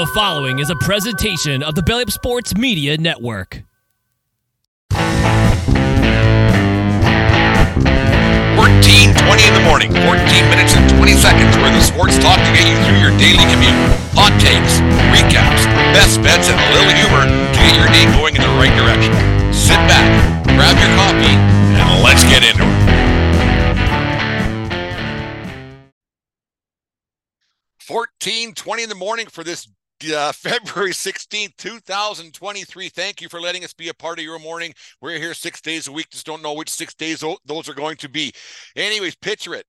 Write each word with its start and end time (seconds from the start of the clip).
The 0.00 0.06
following 0.16 0.60
is 0.60 0.70
a 0.70 0.76
presentation 0.76 1.62
of 1.62 1.74
the 1.74 1.82
Belly 1.82 2.04
Up 2.04 2.10
Sports 2.10 2.56
Media 2.56 2.96
Network. 2.96 3.60
Fourteen 8.56 9.12
twenty 9.12 9.44
in 9.44 9.52
the 9.52 9.60
morning, 9.68 9.92
14 9.92 10.08
minutes 10.48 10.72
and 10.72 10.88
20 10.96 11.12
seconds 11.20 11.52
where 11.60 11.68
the 11.68 11.84
sports 11.84 12.16
talk 12.16 12.40
to 12.40 12.50
get 12.56 12.64
you 12.64 12.80
through 12.88 12.96
your 12.96 13.12
daily 13.20 13.44
commute. 13.52 13.76
Hot 14.16 14.32
takes, 14.40 14.80
recaps, 15.12 15.68
best 15.92 16.16
bets, 16.24 16.48
and 16.48 16.56
a 16.56 16.68
little 16.72 16.96
humor 16.96 17.28
to 17.28 17.58
get 17.60 17.76
your 17.76 17.92
day 17.92 18.08
going 18.16 18.32
in 18.32 18.40
the 18.40 18.54
right 18.56 18.72
direction. 18.80 19.12
Sit 19.52 19.76
back, 19.84 20.08
grab 20.56 20.80
your 20.80 20.88
coffee, 20.96 21.36
and 21.76 22.00
let's 22.00 22.24
get 22.24 22.40
into 22.40 22.64
it. 22.64 22.80
Fourteen 27.76 28.54
twenty 28.54 28.82
in 28.82 28.88
the 28.88 28.94
morning 28.94 29.26
for 29.26 29.44
this 29.44 29.68
uh, 30.04 30.32
February 30.32 30.92
16th, 30.92 31.56
2023. 31.56 32.88
Thank 32.88 33.20
you 33.20 33.28
for 33.28 33.40
letting 33.40 33.64
us 33.64 33.72
be 33.72 33.88
a 33.88 33.94
part 33.94 34.18
of 34.18 34.24
your 34.24 34.38
morning. 34.38 34.72
We're 35.00 35.18
here 35.18 35.34
six 35.34 35.60
days 35.60 35.88
a 35.88 35.92
week. 35.92 36.10
Just 36.10 36.26
don't 36.26 36.42
know 36.42 36.54
which 36.54 36.70
six 36.70 36.94
days 36.94 37.24
those 37.44 37.68
are 37.68 37.74
going 37.74 37.96
to 37.98 38.08
be. 38.08 38.32
Anyways, 38.76 39.16
picture 39.16 39.54
it. 39.54 39.66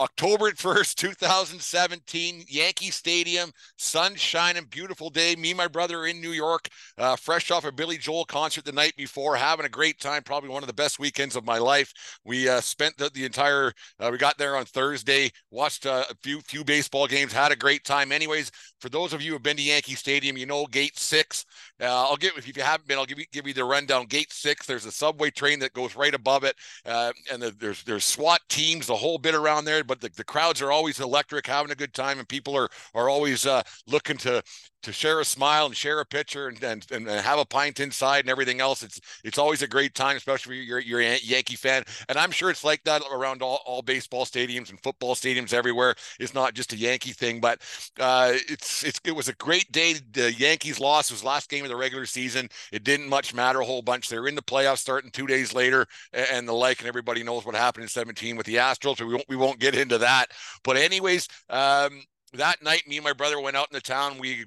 October 0.00 0.52
1st, 0.52 0.94
2017, 0.94 2.44
Yankee 2.46 2.90
Stadium, 2.90 3.50
sun 3.76 4.14
shining, 4.14 4.64
beautiful 4.70 5.10
day. 5.10 5.34
Me 5.34 5.50
and 5.50 5.58
my 5.58 5.66
brother 5.66 6.06
in 6.06 6.20
New 6.20 6.30
York, 6.30 6.68
uh, 6.98 7.16
fresh 7.16 7.50
off 7.50 7.64
a 7.64 7.72
Billy 7.72 7.98
Joel 7.98 8.24
concert 8.24 8.64
the 8.64 8.70
night 8.70 8.94
before, 8.96 9.34
having 9.34 9.66
a 9.66 9.68
great 9.68 9.98
time. 9.98 10.22
Probably 10.22 10.50
one 10.50 10.62
of 10.62 10.68
the 10.68 10.72
best 10.72 11.00
weekends 11.00 11.34
of 11.34 11.44
my 11.44 11.58
life. 11.58 11.92
We 12.24 12.48
uh, 12.48 12.60
spent 12.60 12.96
the, 12.96 13.10
the 13.12 13.24
entire, 13.24 13.72
uh, 13.98 14.10
we 14.12 14.18
got 14.18 14.38
there 14.38 14.56
on 14.56 14.66
Thursday, 14.66 15.32
watched 15.50 15.84
uh, 15.84 16.04
a 16.08 16.14
few 16.22 16.40
few 16.42 16.62
baseball 16.62 17.08
games, 17.08 17.32
had 17.32 17.50
a 17.50 17.56
great 17.56 17.82
time. 17.82 18.12
Anyways, 18.12 18.52
for 18.80 18.88
those 18.88 19.12
of 19.12 19.22
you 19.22 19.30
who 19.30 19.34
have 19.34 19.42
been 19.42 19.56
to 19.56 19.62
Yankee 19.62 19.94
Stadium, 19.94 20.36
you 20.36 20.46
know 20.46 20.66
Gate 20.66 20.98
Six. 20.98 21.44
Uh, 21.80 21.86
I'll 21.86 22.16
give 22.16 22.32
if 22.36 22.46
you 22.46 22.62
haven't 22.62 22.86
been, 22.86 22.98
I'll 22.98 23.06
give 23.06 23.18
you 23.18 23.24
give 23.32 23.46
you 23.46 23.54
the 23.54 23.64
rundown. 23.64 24.06
Gate 24.06 24.32
Six, 24.32 24.66
there's 24.66 24.86
a 24.86 24.92
subway 24.92 25.30
train 25.30 25.58
that 25.60 25.72
goes 25.72 25.96
right 25.96 26.14
above 26.14 26.44
it, 26.44 26.56
uh, 26.86 27.12
and 27.32 27.42
the, 27.42 27.50
there's 27.58 27.82
there's 27.84 28.04
SWAT 28.04 28.40
teams, 28.48 28.86
the 28.86 28.96
whole 28.96 29.18
bit 29.18 29.34
around 29.34 29.64
there 29.64 29.78
but 29.84 30.00
the, 30.00 30.10
the 30.16 30.24
crowds 30.24 30.60
are 30.62 30.72
always 30.72 31.00
electric, 31.00 31.46
having 31.46 31.70
a 31.70 31.74
good 31.74 31.94
time, 31.94 32.18
and 32.18 32.28
people 32.28 32.56
are 32.56 32.68
are 32.94 33.08
always 33.08 33.46
uh, 33.46 33.62
looking 33.86 34.16
to 34.18 34.42
to 34.82 34.92
share 34.92 35.20
a 35.20 35.24
smile 35.24 35.66
and 35.66 35.76
share 35.76 36.00
a 36.00 36.06
picture 36.06 36.48
and, 36.48 36.62
and, 36.62 36.86
and 36.90 37.08
have 37.08 37.38
a 37.38 37.44
pint 37.44 37.80
inside 37.80 38.20
and 38.20 38.30
everything 38.30 38.60
else. 38.60 38.82
It's 38.82 39.00
it's 39.24 39.38
always 39.38 39.62
a 39.62 39.66
great 39.66 39.94
time, 39.94 40.16
especially 40.16 40.60
if 40.60 40.66
you're, 40.86 41.00
Yankee 41.00 41.56
fan. 41.56 41.84
And 42.08 42.18
I'm 42.18 42.30
sure 42.30 42.50
it's 42.50 42.64
like 42.64 42.82
that 42.84 43.02
around 43.12 43.42
all, 43.42 43.60
all 43.66 43.82
baseball 43.82 44.24
stadiums 44.24 44.70
and 44.70 44.80
football 44.82 45.14
stadiums 45.14 45.52
everywhere. 45.52 45.94
It's 46.20 46.34
not 46.34 46.54
just 46.54 46.72
a 46.72 46.76
Yankee 46.76 47.12
thing, 47.12 47.40
but 47.40 47.60
uh, 47.98 48.32
it's 48.34 48.84
it's 48.84 49.00
it 49.04 49.14
was 49.14 49.28
a 49.28 49.34
great 49.34 49.70
day. 49.72 49.94
The 50.12 50.32
Yankees 50.32 50.80
lost. 50.80 51.10
Was 51.10 51.24
last 51.24 51.48
game 51.48 51.64
of 51.64 51.70
the 51.70 51.76
regular 51.76 52.06
season. 52.06 52.48
It 52.72 52.84
didn't 52.84 53.08
much 53.08 53.34
matter 53.34 53.60
a 53.60 53.64
whole 53.64 53.82
bunch. 53.82 54.08
They're 54.08 54.26
in 54.26 54.34
the 54.34 54.42
playoffs 54.42 54.78
starting 54.78 55.10
two 55.10 55.26
days 55.26 55.54
later 55.54 55.86
and 56.12 56.46
the 56.46 56.52
like, 56.52 56.80
and 56.80 56.88
everybody 56.88 57.22
knows 57.22 57.44
what 57.44 57.54
happened 57.54 57.82
in 57.82 57.88
17 57.88 58.36
with 58.36 58.46
the 58.46 58.56
Astros. 58.56 58.98
So 58.98 59.06
we 59.06 59.14
won't 59.14 59.28
we 59.28 59.36
won't 59.36 59.58
get 59.58 59.74
into 59.74 59.98
that. 59.98 60.30
But 60.62 60.76
anyways, 60.76 61.28
um, 61.50 62.02
that 62.34 62.62
night, 62.62 62.86
me 62.86 62.96
and 62.96 63.04
my 63.04 63.12
brother 63.12 63.40
went 63.40 63.56
out 63.56 63.68
in 63.70 63.74
the 63.74 63.80
town. 63.80 64.18
We 64.18 64.44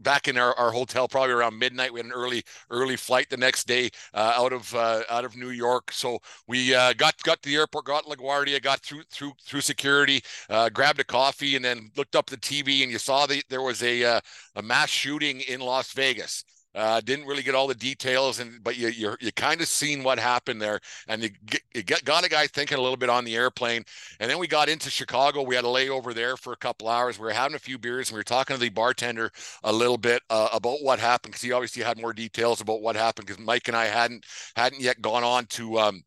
back 0.00 0.28
in 0.28 0.36
our, 0.36 0.54
our 0.58 0.70
hotel 0.70 1.06
probably 1.06 1.32
around 1.32 1.58
midnight. 1.58 1.92
We 1.92 2.00
had 2.00 2.06
an 2.06 2.12
early 2.12 2.42
early 2.70 2.96
flight 2.96 3.30
the 3.30 3.36
next 3.36 3.66
day 3.66 3.90
uh, 4.14 4.34
out 4.36 4.52
of 4.52 4.74
uh, 4.74 5.02
out 5.08 5.24
of 5.24 5.36
New 5.36 5.50
York. 5.50 5.92
So 5.92 6.18
we 6.46 6.74
uh, 6.74 6.92
got 6.94 7.16
got 7.22 7.42
to 7.42 7.48
the 7.48 7.56
airport, 7.56 7.84
got 7.84 8.04
LaGuardia, 8.04 8.60
got 8.62 8.80
through 8.80 9.02
through 9.10 9.32
through 9.44 9.60
security, 9.60 10.22
uh, 10.48 10.68
grabbed 10.70 11.00
a 11.00 11.04
coffee, 11.04 11.56
and 11.56 11.64
then 11.64 11.90
looked 11.96 12.16
up 12.16 12.26
the 12.26 12.36
TV 12.36 12.82
and 12.82 12.90
you 12.90 12.98
saw 12.98 13.26
that 13.26 13.44
there 13.48 13.62
was 13.62 13.82
a 13.82 14.04
uh, 14.04 14.20
a 14.56 14.62
mass 14.62 14.88
shooting 14.88 15.40
in 15.42 15.60
Las 15.60 15.92
Vegas. 15.92 16.44
Uh, 16.72 17.00
didn't 17.00 17.26
really 17.26 17.42
get 17.42 17.54
all 17.54 17.66
the 17.66 17.74
details, 17.74 18.38
and 18.38 18.62
but 18.62 18.76
you 18.76 18.88
you 18.88 19.16
you 19.20 19.32
kind 19.32 19.60
of 19.60 19.66
seen 19.66 20.04
what 20.04 20.20
happened 20.20 20.62
there, 20.62 20.78
and 21.08 21.22
you, 21.22 21.30
you 21.74 21.82
get, 21.82 22.04
got 22.04 22.24
a 22.24 22.28
guy 22.28 22.46
thinking 22.46 22.78
a 22.78 22.80
little 22.80 22.96
bit 22.96 23.10
on 23.10 23.24
the 23.24 23.34
airplane, 23.34 23.82
and 24.20 24.30
then 24.30 24.38
we 24.38 24.46
got 24.46 24.68
into 24.68 24.88
Chicago. 24.88 25.42
We 25.42 25.56
had 25.56 25.64
a 25.64 25.68
layover 25.68 26.14
there 26.14 26.36
for 26.36 26.52
a 26.52 26.56
couple 26.56 26.88
hours. 26.88 27.18
We 27.18 27.24
were 27.24 27.32
having 27.32 27.56
a 27.56 27.58
few 27.58 27.76
beers, 27.76 28.08
and 28.10 28.14
we 28.14 28.20
were 28.20 28.24
talking 28.24 28.54
to 28.54 28.60
the 28.60 28.68
bartender 28.68 29.32
a 29.64 29.72
little 29.72 29.98
bit 29.98 30.22
uh, 30.30 30.48
about 30.52 30.78
what 30.82 31.00
happened 31.00 31.32
because 31.32 31.42
he 31.42 31.50
obviously 31.52 31.82
had 31.82 32.00
more 32.00 32.12
details 32.12 32.60
about 32.60 32.82
what 32.82 32.94
happened 32.94 33.26
because 33.26 33.44
Mike 33.44 33.66
and 33.66 33.76
I 33.76 33.86
hadn't 33.86 34.24
hadn't 34.54 34.80
yet 34.80 35.02
gone 35.02 35.24
on 35.24 35.46
to 35.46 35.78
um, 35.80 36.02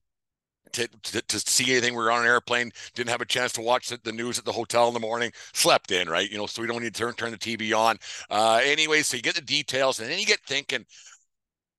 to, 0.72 0.88
to, 0.88 1.22
to, 1.22 1.40
see 1.40 1.72
anything. 1.72 1.94
We 1.94 2.04
were 2.04 2.12
on 2.12 2.22
an 2.22 2.28
airplane, 2.28 2.72
didn't 2.96 3.10
have 3.10 3.22
a 3.22 3.26
chance 3.26 3.52
to 3.54 3.62
watch 3.62 3.90
the, 3.90 4.00
the, 4.04 4.12
news 4.12 4.40
at 4.40 4.46
the 4.46 4.52
hotel 4.52 4.88
in 4.88 4.94
the 4.94 5.00
morning, 5.00 5.32
slept 5.54 5.92
in, 5.92 6.10
right? 6.10 6.30
You 6.30 6.38
know, 6.38 6.48
so 6.48 6.62
we 6.62 6.68
don't 6.68 6.82
need 6.82 6.94
to 6.94 7.00
turn, 7.00 7.14
turn 7.14 7.32
the 7.32 7.38
TV 7.38 7.78
on. 7.78 7.98
Uh, 8.30 8.60
anyway, 8.64 9.02
so 9.02 9.18
you 9.18 9.24
get 9.24 9.36
the 9.36 9.42
details 9.42 10.00
and 10.00 10.10
then 10.10 10.20
you 10.20 10.26
get 10.26 10.40
thinking, 10.46 10.86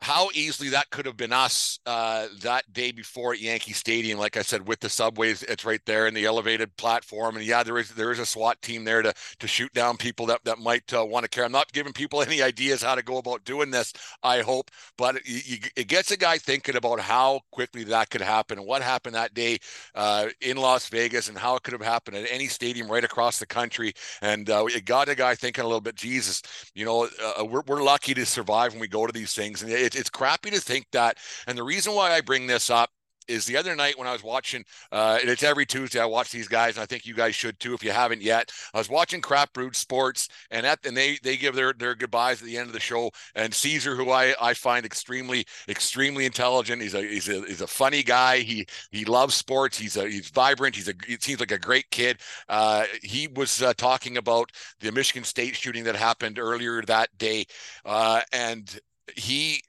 how 0.04 0.28
easily 0.34 0.68
that 0.68 0.90
could 0.90 1.06
have 1.06 1.16
been 1.16 1.32
us 1.32 1.78
uh, 1.86 2.26
that 2.42 2.70
day 2.72 2.92
before 2.92 3.32
at 3.32 3.40
Yankee 3.40 3.72
Stadium. 3.72 4.18
Like 4.18 4.36
I 4.36 4.42
said, 4.42 4.68
with 4.68 4.80
the 4.80 4.90
subways, 4.90 5.42
it's 5.44 5.64
right 5.64 5.80
there 5.86 6.06
in 6.06 6.12
the 6.12 6.26
elevated 6.26 6.76
platform, 6.76 7.36
and 7.36 7.44
yeah, 7.44 7.62
there 7.62 7.78
is 7.78 7.90
there 7.90 8.12
is 8.12 8.18
a 8.18 8.26
SWAT 8.26 8.60
team 8.60 8.84
there 8.84 9.00
to 9.00 9.14
to 9.38 9.46
shoot 9.46 9.72
down 9.72 9.96
people 9.96 10.26
that 10.26 10.44
that 10.44 10.58
might 10.58 10.92
uh, 10.92 11.04
want 11.04 11.24
to 11.24 11.30
care. 11.30 11.44
I'm 11.44 11.52
not 11.52 11.72
giving 11.72 11.94
people 11.94 12.20
any 12.26 12.42
ideas 12.42 12.82
how 12.82 12.94
to 12.94 13.02
go 13.02 13.16
about 13.16 13.44
doing 13.44 13.70
this. 13.70 13.94
I 14.22 14.40
hope, 14.40 14.70
but 14.98 15.16
it, 15.24 15.70
it 15.74 15.88
gets 15.88 16.10
a 16.10 16.16
guy 16.18 16.36
thinking 16.36 16.76
about 16.76 17.00
how 17.00 17.40
quickly 17.50 17.84
that 17.84 18.10
could 18.10 18.20
happen 18.20 18.58
and 18.58 18.66
what 18.66 18.82
happened 18.82 19.14
that 19.14 19.32
day 19.32 19.58
uh, 19.94 20.28
in 20.42 20.58
Las 20.58 20.88
Vegas 20.88 21.28
and 21.28 21.38
how 21.38 21.56
it 21.56 21.62
could 21.62 21.72
have 21.72 21.82
happened 21.82 22.16
at 22.16 22.30
any 22.30 22.46
stadium 22.46 22.90
right 22.90 23.04
across 23.04 23.38
the 23.38 23.46
country. 23.46 23.94
And 24.20 24.50
uh, 24.50 24.66
it 24.66 24.84
got 24.84 25.08
a 25.08 25.14
guy 25.14 25.34
thinking 25.34 25.64
a 25.64 25.66
little 25.66 25.80
bit. 25.80 25.94
Jesus, 25.94 26.42
you 26.74 26.84
know, 26.84 27.08
uh, 27.38 27.44
we're 27.44 27.62
we're 27.66 27.82
lucky 27.82 28.12
to 28.12 28.26
survive 28.26 28.72
when 28.72 28.80
we 28.80 28.88
go 28.88 29.06
to 29.06 29.12
these 29.12 29.32
things, 29.32 29.62
and 29.62 29.72
it, 29.72 29.83
it's 29.84 30.10
crappy 30.10 30.50
to 30.50 30.60
think 30.60 30.86
that. 30.92 31.18
And 31.46 31.56
the 31.58 31.62
reason 31.62 31.94
why 31.94 32.12
I 32.12 32.20
bring 32.20 32.46
this 32.46 32.70
up 32.70 32.90
is 33.28 33.46
the 33.46 33.56
other 33.56 33.74
night 33.74 33.98
when 33.98 34.08
I 34.08 34.12
was 34.12 34.22
watching, 34.22 34.64
uh, 34.92 35.18
and 35.20 35.30
it's 35.30 35.42
every 35.42 35.66
Tuesday 35.66 36.00
I 36.00 36.06
watch 36.06 36.30
these 36.30 36.48
guys, 36.48 36.76
and 36.76 36.82
I 36.82 36.86
think 36.86 37.06
you 37.06 37.14
guys 37.14 37.34
should 37.34 37.58
too 37.58 37.74
if 37.74 37.82
you 37.82 37.90
haven't 37.90 38.22
yet. 38.22 38.50
I 38.72 38.78
was 38.78 38.88
watching 38.88 39.20
Craft 39.20 39.54
Brewed 39.54 39.76
Sports, 39.76 40.28
and 40.50 40.66
at 40.66 40.84
and 40.84 40.96
they 40.96 41.18
they 41.22 41.36
give 41.36 41.54
their 41.54 41.72
their 41.72 41.94
goodbyes 41.94 42.40
at 42.40 42.46
the 42.46 42.58
end 42.58 42.66
of 42.66 42.72
the 42.72 42.80
show. 42.80 43.10
And 43.34 43.54
Cesar, 43.54 43.96
who 43.96 44.10
I 44.10 44.34
I 44.40 44.54
find 44.54 44.84
extremely 44.84 45.46
extremely 45.68 46.26
intelligent, 46.26 46.82
he's 46.82 46.94
a 46.94 47.02
he's 47.02 47.28
a 47.28 47.44
he's 47.46 47.60
a 47.60 47.66
funny 47.66 48.02
guy. 48.02 48.38
He 48.40 48.66
he 48.90 49.04
loves 49.04 49.34
sports. 49.34 49.78
He's 49.78 49.96
a 49.96 50.08
he's 50.08 50.30
vibrant. 50.30 50.76
He's 50.76 50.88
a 50.88 50.94
it 51.08 51.22
seems 51.22 51.40
like 51.40 51.52
a 51.52 51.58
great 51.58 51.90
kid. 51.90 52.20
Uh, 52.48 52.84
he 53.02 53.28
was 53.28 53.62
uh, 53.62 53.74
talking 53.74 54.16
about 54.16 54.50
the 54.80 54.92
Michigan 54.92 55.24
State 55.24 55.56
shooting 55.56 55.84
that 55.84 55.96
happened 55.96 56.38
earlier 56.38 56.82
that 56.82 57.16
day, 57.18 57.46
uh, 57.84 58.20
and 58.32 58.80
he 59.16 59.62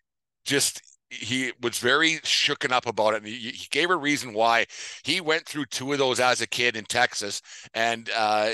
just 0.46 0.82
he 1.10 1.52
was 1.62 1.78
very 1.80 2.16
shooken 2.20 2.72
up 2.72 2.88
about 2.88 3.14
it 3.14 3.18
and 3.18 3.28
he, 3.28 3.52
he, 3.52 3.68
gave 3.70 3.90
a 3.90 3.96
reason 3.96 4.34
why. 4.34 4.66
He 5.04 5.22
went 5.22 5.46
through 5.46 5.66
two 5.68 5.94
of 5.94 6.00
those 6.00 6.20
as 6.20 6.42
a 6.42 6.48
kid 6.48 6.76
in 6.76 6.86
texas 6.86 7.42
and 7.74 8.10
uh, 8.16 8.52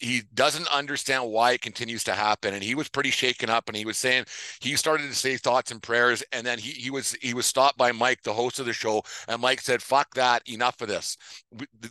he 0.00 0.22
doesn't 0.34 0.68
understand 0.68 1.30
why 1.30 1.52
it 1.52 1.60
continues 1.60 2.04
to 2.04 2.12
happen 2.12 2.54
and 2.54 2.62
he 2.62 2.74
was 2.74 2.88
pretty 2.88 3.10
shaken 3.10 3.50
up 3.50 3.68
and 3.68 3.76
he 3.76 3.84
was 3.84 3.96
saying 3.96 4.24
he 4.60 4.76
started 4.76 5.06
to 5.08 5.14
say 5.14 5.36
thoughts 5.36 5.70
and 5.70 5.82
prayers 5.82 6.22
and 6.32 6.46
then 6.46 6.58
he, 6.58 6.70
he 6.70 6.90
was 6.90 7.12
he 7.20 7.34
was 7.34 7.46
stopped 7.46 7.78
by 7.78 7.92
mike 7.92 8.22
the 8.22 8.32
host 8.32 8.58
of 8.58 8.66
the 8.66 8.72
show 8.72 9.02
and 9.28 9.40
mike 9.40 9.60
said 9.60 9.82
fuck 9.82 10.14
that 10.14 10.48
enough 10.48 10.80
of 10.80 10.88
this. 10.88 11.16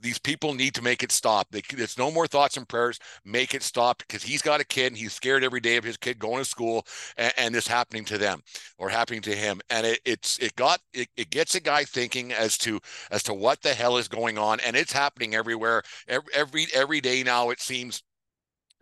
These 0.02 0.20
people 0.20 0.54
need 0.54 0.74
to 0.76 0.82
make 0.82 1.04
it 1.04 1.12
stop. 1.12 1.48
They, 1.52 1.62
there's 1.76 1.98
no 1.98 2.12
more 2.12 2.28
thoughts 2.28 2.58
and 2.58 2.68
prayers. 2.68 3.00
Make 3.26 3.54
it 3.54 3.64
stop 3.64 4.00
because 4.00 4.24
he's 4.24 4.42
got 4.42 4.62
a 4.62 4.66
kid 4.66 4.88
and 4.88 4.98
he's 4.98 5.14
scared 5.14 5.44
every 5.44 5.60
day 5.60 5.78
of 5.78 5.84
his 5.84 5.98
kid 5.98 6.20
going 6.20 6.44
to 6.44 6.50
school 6.50 6.86
and, 7.18 7.34
and 7.38 7.56
this 7.56 7.68
happening 7.68 8.06
to 8.06 8.18
them 8.18 8.42
or 8.78 8.90
happening 8.90 9.22
to 9.24 9.36
him. 9.36 9.60
And 9.70 9.86
it, 9.86 10.00
it's 10.06 10.38
it 10.40 10.56
got 10.56 10.80
it, 10.94 11.10
it 11.18 11.30
gets 11.30 11.56
a 11.56 11.60
guy 11.60 11.84
thinking 11.84 12.32
as 12.32 12.58
to 12.60 12.80
as 13.12 13.24
to 13.24 13.34
what 13.34 13.62
the 13.62 13.74
hell 13.74 13.98
is 13.98 14.08
going 14.08 14.38
on 14.38 14.60
and 14.62 14.76
it's 14.76 14.94
happening 14.94 15.36
everywhere. 15.36 15.84
Every 16.08 16.34
every, 16.34 16.68
every 16.74 17.02
day 17.02 17.24
now 17.24 17.50
it 17.50 17.60
seems 17.60 17.99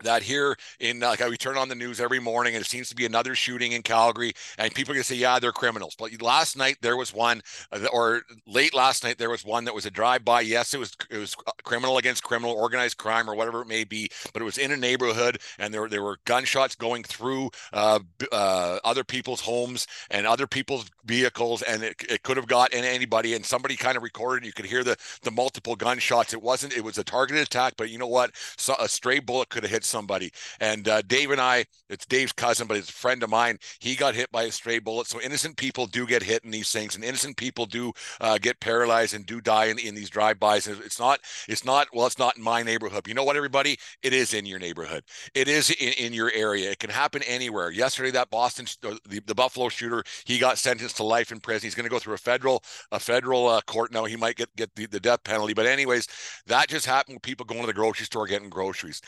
that 0.04 0.24
here 0.24 0.56
in 0.80 1.04
uh, 1.04 1.10
like 1.10 1.28
we 1.28 1.38
turn 1.38 1.58
on 1.58 1.70
the 1.70 1.76
news 1.76 2.00
every 2.00 2.20
morning 2.20 2.56
and 2.56 2.64
it 2.64 2.68
seems 2.68 2.90
to 2.90 2.96
be 2.96 3.06
another 3.06 3.36
shooting 3.36 3.72
in 3.72 3.82
Calgary 3.82 4.34
and 4.58 4.74
people 4.74 4.92
are 4.92 4.96
going 4.96 5.04
to 5.04 5.08
say 5.08 5.16
yeah 5.16 5.40
they're 5.40 5.52
criminals. 5.52 5.96
But 5.98 6.22
last 6.22 6.58
night 6.58 6.78
there 6.82 6.98
was 6.98 7.14
one 7.14 7.42
uh, 7.72 7.88
or 7.92 8.24
late 8.46 8.74
last 8.74 9.04
night 9.04 9.18
there 9.18 9.30
was 9.30 9.46
one 9.46 9.66
that 9.66 9.74
was 9.76 9.86
a 9.86 9.92
drive 9.92 10.24
by 10.24 10.42
yes 10.42 10.74
it 10.74 10.80
was 10.80 10.96
it 11.10 11.18
was 11.18 11.36
criminal 11.64 11.98
against 11.98 12.24
criminal 12.24 12.54
organized 12.54 12.98
crime 12.98 13.30
or 13.30 13.36
whatever 13.36 13.62
it 13.62 13.68
may 13.68 13.84
be 13.84 14.10
but 14.34 14.42
it 14.42 14.46
was 14.46 14.58
in 14.58 14.72
a 14.72 14.78
neighborhood 14.78 15.40
and 15.60 15.74
there 15.74 15.88
there 15.88 16.04
were 16.04 16.18
gunshots 16.26 16.76
going 16.76 17.04
through 17.04 17.50
uh, 17.74 18.00
uh, 18.32 18.80
other 18.84 19.04
people's 19.04 19.42
homes 19.42 19.88
and 20.10 20.28
other 20.28 20.48
people's 20.48 20.90
vehicles 21.06 21.62
and 21.64 21.84
it, 21.84 21.96
it 22.10 22.24
could 22.24 22.38
have 22.38 22.48
got 22.48 22.74
in 22.74 22.84
anybody 22.84 23.34
and 23.34 23.46
somebody 23.46 23.76
kind 23.76 23.98
of 23.98 24.04
recorded 24.04 24.46
you 24.46 24.54
could 24.54 24.66
hear 24.66 24.84
the 24.84 24.96
the 25.24 25.32
multiple 25.32 25.76
gunshots. 25.76 26.34
It 26.34 26.42
wasn't 26.42 26.76
it 26.76 26.84
was 26.84 26.98
a 26.98 27.04
targeted 27.04 27.44
attack 27.44 27.74
but 27.78 27.90
you 27.90 27.98
know 27.98 28.08
what? 28.08 28.32
So 28.58 28.76
a 28.80 28.88
stray 28.88 29.20
bullet 29.20 29.50
could 29.50 29.64
have 29.64 29.72
hit 29.72 29.84
somebody. 29.88 30.32
And 30.60 30.88
uh, 30.88 31.02
Dave 31.02 31.32
and 31.32 31.42
I, 31.42 31.66
it's 31.90 32.06
Dave's 32.06 32.34
cousin, 32.34 32.68
but 32.68 32.78
it's 32.78 32.90
a 32.90 32.94
friend 32.94 33.24
of 33.24 33.30
mine. 33.30 33.58
He 33.80 33.96
got 33.96 34.16
hit 34.16 34.32
by 34.32 34.44
a 34.44 34.52
stray 34.52 34.80
bullet. 34.80 35.08
So 35.08 35.22
innocent 35.22 35.58
people 35.58 35.88
do 35.88 36.06
get 36.06 36.22
hit 36.22 36.44
in 36.44 36.52
these 36.52 36.72
things, 36.72 36.96
and 36.96 37.04
innocent 37.04 37.38
people 37.38 37.66
do 37.66 37.94
uh, 38.22 38.38
get 38.38 38.60
paralyzed 38.60 39.14
and 39.14 39.26
do 39.26 39.42
die 39.42 39.66
in, 39.66 39.80
in 39.80 39.96
these 39.96 40.10
drive-bys. 40.10 40.68
It's 40.68 41.00
not, 41.00 41.20
it's 41.48 41.66
not, 41.66 41.88
well, 41.94 42.06
it's 42.06 42.20
not 42.20 42.38
in 42.38 42.44
my 42.44 42.64
neighborhood. 42.64 43.08
You 43.08 43.14
know 43.14 43.24
what, 43.24 43.38
everybody? 43.38 43.78
It 44.04 44.14
is 44.14 44.34
in 44.34 44.46
your 44.46 44.60
neighborhood. 44.60 45.04
It 45.34 45.48
is 45.48 45.72
in, 45.72 45.94
in 45.94 46.14
your 46.14 46.32
area. 46.34 46.70
It 46.72 46.80
can 46.80 46.90
happen 46.90 47.24
anywhere. 47.24 47.72
Yesterday, 47.72 48.12
that 48.12 48.30
Boston, 48.30 48.66
the, 48.82 49.22
the 49.26 49.36
Buffalo 49.36 49.70
shooter, 49.70 50.04
he 50.26 50.38
got 50.38 50.58
sentenced 50.58 50.98
to 50.98 51.04
life 51.04 51.32
in 51.32 51.40
prison. 51.40 51.68
He's 51.68 51.76
going 51.76 51.86
to 51.86 51.90
go 51.90 52.00
through 52.00 52.16
a 52.16 52.18
federal, 52.18 52.64
a 52.92 53.00
federal 53.00 53.48
uh, 53.48 53.62
court 53.62 53.94
now. 53.94 54.06
He 54.06 54.16
might 54.16 54.36
get 54.36 54.54
get 54.56 54.76
the, 54.76 54.86
the 54.88 55.00
death 55.00 55.24
penalty. 55.24 55.54
But 55.54 55.66
anyways, 55.66 56.08
that 56.48 56.68
just 56.68 56.86
happened 56.86 57.16
with 57.16 57.24
people 57.24 57.46
going 57.46 57.62
to 57.62 57.68
the 57.68 57.74
grocery 57.74 58.06
store 58.06 58.28
getting 58.28 58.50
groceries. 58.50 59.02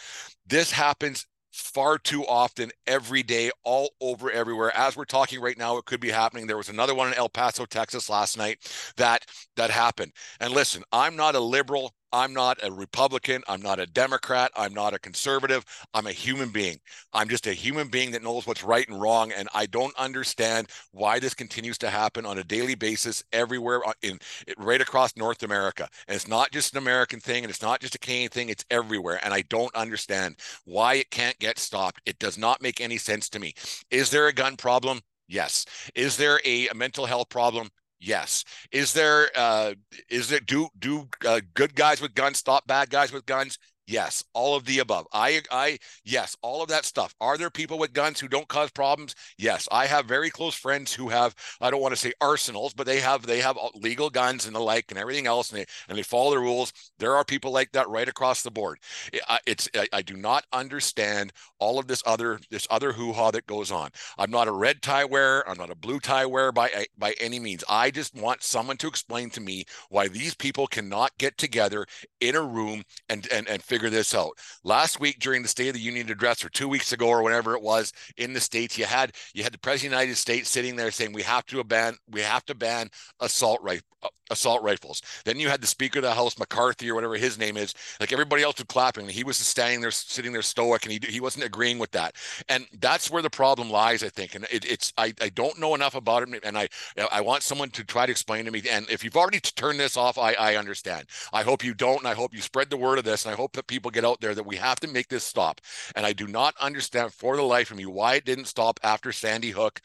This 0.48 0.69
happens 0.72 1.26
far 1.52 1.98
too 1.98 2.26
often 2.28 2.72
every 2.86 3.24
day 3.24 3.52
all 3.64 3.90
over 4.02 4.32
everywhere. 4.32 4.72
As 4.76 4.96
we're 4.96 5.06
talking 5.06 5.42
right 5.42 5.58
now 5.58 5.78
it 5.78 5.86
could 5.86 6.00
be 6.00 6.12
happening. 6.12 6.48
There 6.48 6.58
was 6.58 6.70
another 6.70 6.94
one 6.96 7.08
in 7.08 7.16
el 7.16 7.30
paso 7.30 7.66
texas 7.66 8.10
last 8.10 8.38
night 8.38 8.60
that 8.98 9.26
that 9.56 9.72
happened. 9.72 10.14
And 10.40 10.54
listen 10.54 10.84
i'm 10.92 11.16
not 11.16 11.36
a 11.36 11.40
liberal 11.40 11.94
I'm 12.12 12.34
not 12.34 12.58
a 12.64 12.72
Republican. 12.72 13.44
I'm 13.48 13.62
not 13.62 13.80
a 13.80 13.86
Democrat. 13.86 14.52
I'm 14.56 14.74
not 14.74 14.94
a 14.94 15.00
conservative. 15.00 15.64
I'm 15.94 16.08
a 16.08 16.12
human 16.12 16.50
being. 16.50 16.80
I'm 17.14 17.30
just 17.30 17.48
a 17.48 17.54
human 17.54 17.88
being 17.88 18.12
that 18.12 18.24
knows 18.24 18.48
what's 18.48 18.64
right 18.64 18.88
and 18.88 19.00
wrong. 19.00 19.32
And 19.32 19.48
I 19.54 19.66
don't 19.68 19.96
understand 19.98 20.70
why 20.92 21.20
this 21.20 21.34
continues 21.34 21.78
to 21.80 21.90
happen 21.90 22.26
on 22.26 22.38
a 22.38 22.44
daily 22.44 22.76
basis 22.76 23.24
everywhere 23.32 23.88
uh, 23.88 23.94
in 24.02 24.20
right 24.58 24.82
across 24.82 25.16
North 25.16 25.44
America. 25.44 25.88
And 26.08 26.16
it's 26.16 26.28
not 26.28 26.52
just 26.52 26.74
an 26.74 26.80
American 26.80 27.20
thing 27.20 27.44
and 27.44 27.52
it's 27.52 27.62
not 27.62 27.80
just 27.80 27.96
a 27.96 28.00
Canadian 28.00 28.30
thing. 28.30 28.50
It's 28.50 28.66
everywhere. 28.72 29.20
And 29.24 29.34
I 29.34 29.44
don't 29.44 29.74
understand 29.76 30.38
why 30.66 30.96
it 30.96 31.12
can't 31.12 31.38
get 31.40 31.60
stopped. 31.60 32.02
It 32.06 32.20
does 32.20 32.38
not 32.38 32.62
make 32.62 32.82
any 32.82 32.98
sense 32.98 33.30
to 33.30 33.40
me. 33.40 33.54
Is 33.92 34.10
there 34.10 34.28
a 34.28 34.34
gun 34.34 34.58
problem? 34.58 35.02
Yes. 35.28 35.66
Is 35.94 36.18
there 36.18 36.42
a, 36.44 36.68
a 36.70 36.74
mental 36.74 37.06
health 37.06 37.30
problem? 37.30 37.70
Yes. 38.00 38.46
Is 38.72 38.94
there 38.94 39.30
uh 39.36 39.74
is 40.10 40.30
there 40.30 40.40
do 40.40 40.70
do 40.78 41.10
uh, 41.28 41.42
good 41.54 41.76
guys 41.76 42.00
with 42.02 42.14
guns 42.16 42.38
stop 42.38 42.66
bad 42.66 42.90
guys 42.90 43.12
with 43.12 43.26
guns? 43.26 43.58
Yes, 43.90 44.24
all 44.34 44.56
of 44.56 44.66
the 44.66 44.78
above. 44.78 45.08
I, 45.12 45.42
I, 45.52 45.80
yes, 46.06 46.38
all 46.44 46.62
of 46.62 46.70
that 46.70 46.86
stuff. 46.86 47.16
Are 47.20 47.40
there 47.40 47.50
people 47.50 47.80
with 47.80 47.92
guns 47.92 48.20
who 48.20 48.28
don't 48.28 48.48
cause 48.48 48.70
problems? 48.70 49.16
Yes, 49.36 49.68
I 49.72 49.88
have 49.88 50.06
very 50.06 50.30
close 50.30 50.54
friends 50.54 50.94
who 50.94 51.10
have. 51.10 51.34
I 51.60 51.72
don't 51.72 51.82
want 51.82 51.94
to 51.94 52.00
say 52.00 52.14
arsenals, 52.22 52.72
but 52.76 52.86
they 52.86 53.00
have 53.00 53.26
they 53.26 53.40
have 53.42 53.58
uh, 53.58 53.70
legal 53.74 54.12
guns 54.12 54.46
and 54.46 54.54
the 54.56 54.60
like 54.60 54.86
and 54.92 55.00
everything 55.00 55.26
else, 55.26 55.50
and 55.50 55.62
they 55.62 55.66
and 55.88 55.98
they 55.98 56.04
follow 56.04 56.30
the 56.30 56.40
rules. 56.40 56.72
There 57.00 57.16
are 57.16 57.26
people 57.26 57.52
like 57.52 57.72
that 57.72 57.90
right 57.90 58.08
across 58.08 58.44
the 58.44 58.52
board. 58.52 58.78
It, 59.12 59.24
it's 59.48 59.68
I, 59.76 59.88
I 59.92 60.02
do 60.04 60.16
not 60.16 60.46
understand 60.54 61.34
all 61.58 61.80
of 61.80 61.88
this 61.88 62.04
other 62.06 62.40
this 62.52 62.68
other 62.70 62.92
hoo 62.94 63.12
ha 63.14 63.32
that 63.32 63.48
goes 63.48 63.72
on. 63.72 63.90
I'm 64.20 64.30
not 64.30 64.48
a 64.48 64.52
red 64.52 64.84
tie 64.84 65.06
wearer. 65.06 65.44
I'm 65.50 65.58
not 65.58 65.72
a 65.72 65.76
blue 65.76 66.00
tie 66.00 66.28
wearer 66.28 66.52
by 66.52 66.70
uh, 66.70 66.84
by 66.98 67.16
any 67.20 67.40
means. 67.40 67.64
I 67.68 67.90
just 67.90 68.16
want 68.16 68.44
someone 68.44 68.78
to 68.78 68.88
explain 68.88 69.32
to 69.32 69.42
me 69.42 69.66
why 69.90 70.08
these 70.10 70.36
people 70.36 70.68
cannot 70.68 71.18
get 71.18 71.38
together 71.40 71.88
in 72.20 72.36
a 72.36 72.42
room 72.42 72.84
and 73.10 73.28
and 73.32 73.48
and 73.48 73.64
figure 73.64 73.79
figure 73.80 73.90
this 73.90 74.14
out. 74.14 74.38
Last 74.64 75.00
week 75.00 75.20
during 75.20 75.42
the 75.42 75.48
State 75.48 75.70
of 75.70 75.74
the 75.74 75.80
Union 75.80 76.10
address, 76.10 76.44
or 76.44 76.50
two 76.50 76.68
weeks 76.68 76.92
ago, 76.92 77.08
or 77.08 77.24
whenever 77.24 77.56
it 77.56 77.62
was 77.62 77.94
in 78.18 78.34
the 78.34 78.40
states, 78.42 78.78
you 78.78 78.86
had 78.86 79.14
you 79.34 79.44
had 79.44 79.54
the 79.54 79.58
President 79.58 79.94
of 79.94 80.00
the 80.00 80.04
United 80.04 80.18
States 80.18 80.50
sitting 80.50 80.76
there 80.76 80.92
saying 80.92 81.14
we 81.14 81.24
have 81.24 81.46
to 81.48 81.64
ban 81.64 81.96
we 82.10 82.22
have 82.22 82.46
to 82.46 82.56
ban 82.56 82.90
assault 83.22 83.62
rifle 83.62 83.86
assault 84.30 84.62
rifles. 84.64 85.02
Then 85.26 85.40
you 85.40 85.50
had 85.50 85.62
the 85.62 85.68
Speaker 85.68 86.00
of 86.00 86.04
the 86.04 86.14
House, 86.14 86.38
McCarthy 86.38 86.90
or 86.90 86.96
whatever 86.96 87.16
his 87.16 87.38
name 87.38 87.58
is. 87.58 87.74
Like 88.00 88.12
everybody 88.12 88.44
else 88.44 88.58
was 88.58 88.66
clapping, 88.66 89.08
he 89.08 89.24
was 89.24 89.38
standing 89.38 89.82
there, 89.82 89.92
sitting 89.92 90.34
there 90.34 90.42
stoic, 90.42 90.84
and 90.84 90.92
he 90.92 91.00
he 91.08 91.20
wasn't 91.20 91.46
agreeing 91.46 91.80
with 91.80 91.92
that. 91.92 92.16
And 92.48 92.68
that's 92.80 93.10
where 93.10 93.22
the 93.22 93.30
problem 93.30 93.70
lies, 93.70 94.04
I 94.04 94.10
think. 94.10 94.36
And 94.36 94.46
it, 94.52 94.70
it's 94.70 94.94
I 94.98 95.14
I 95.22 95.30
don't 95.30 95.60
know 95.60 95.76
enough 95.76 95.96
about 95.96 96.28
it, 96.28 96.44
and 96.44 96.58
I 96.58 96.70
I 97.12 97.22
want 97.22 97.44
someone 97.44 97.70
to 97.72 97.84
try 97.84 98.06
to 98.06 98.12
explain 98.12 98.46
to 98.46 98.52
me. 98.52 98.62
And 98.70 98.90
if 98.90 99.04
you've 99.04 99.18
already 99.18 99.40
turned 99.40 99.80
this 99.80 99.98
off, 99.98 100.18
I 100.18 100.34
I 100.34 100.56
understand. 100.56 101.08
I 101.34 101.44
hope 101.44 101.64
you 101.64 101.74
don't, 101.74 102.00
and 102.00 102.08
I 102.08 102.14
hope 102.14 102.34
you 102.34 102.42
spread 102.42 102.70
the 102.70 102.78
word 102.78 102.98
of 102.98 103.06
this, 103.06 103.26
and 103.26 103.34
I 103.34 103.38
hope 103.38 103.54
that 103.54 103.68
people 103.68 103.92
get 103.92 104.06
out 104.06 104.22
there 104.22 104.36
that 104.36 104.46
we 104.46 104.58
have 104.58 104.80
to 104.82 104.88
make 104.88 105.08
this 105.10 105.24
stop. 105.24 105.62
And 105.96 106.06
I 106.06 106.14
do 106.14 106.28
not 106.28 106.56
understand 106.60 107.14
for 107.14 107.36
the 107.36 107.44
life 107.44 107.72
of 107.72 107.78
me 107.78 107.86
why 107.86 108.16
it 108.16 108.26
didn't 108.26 108.46
stop 108.46 108.80
after 108.84 109.12
Sandy 109.12 109.52
Hook 109.52 109.82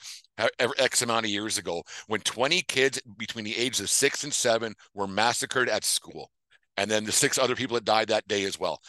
X 0.79 1.03
amount 1.03 1.27
of 1.27 1.31
years 1.31 1.59
ago 1.59 1.83
when 2.07 2.21
20 2.21 2.63
kids 2.63 3.01
between 3.19 3.45
the 3.45 3.57
ages 3.57 3.81
of 3.81 3.91
six 3.91 4.25
and 4.25 4.33
seven 4.33 4.75
were 4.95 5.07
massacred 5.07 5.69
at 5.69 5.85
school. 5.85 6.31
And 6.77 6.91
then 6.91 7.05
the 7.05 7.13
six 7.13 7.39
other 7.39 7.55
people 7.55 7.77
that 7.77 7.85
died 7.85 8.09
that 8.09 8.27
day 8.27 8.43
as 8.43 8.59
well. 8.59 8.81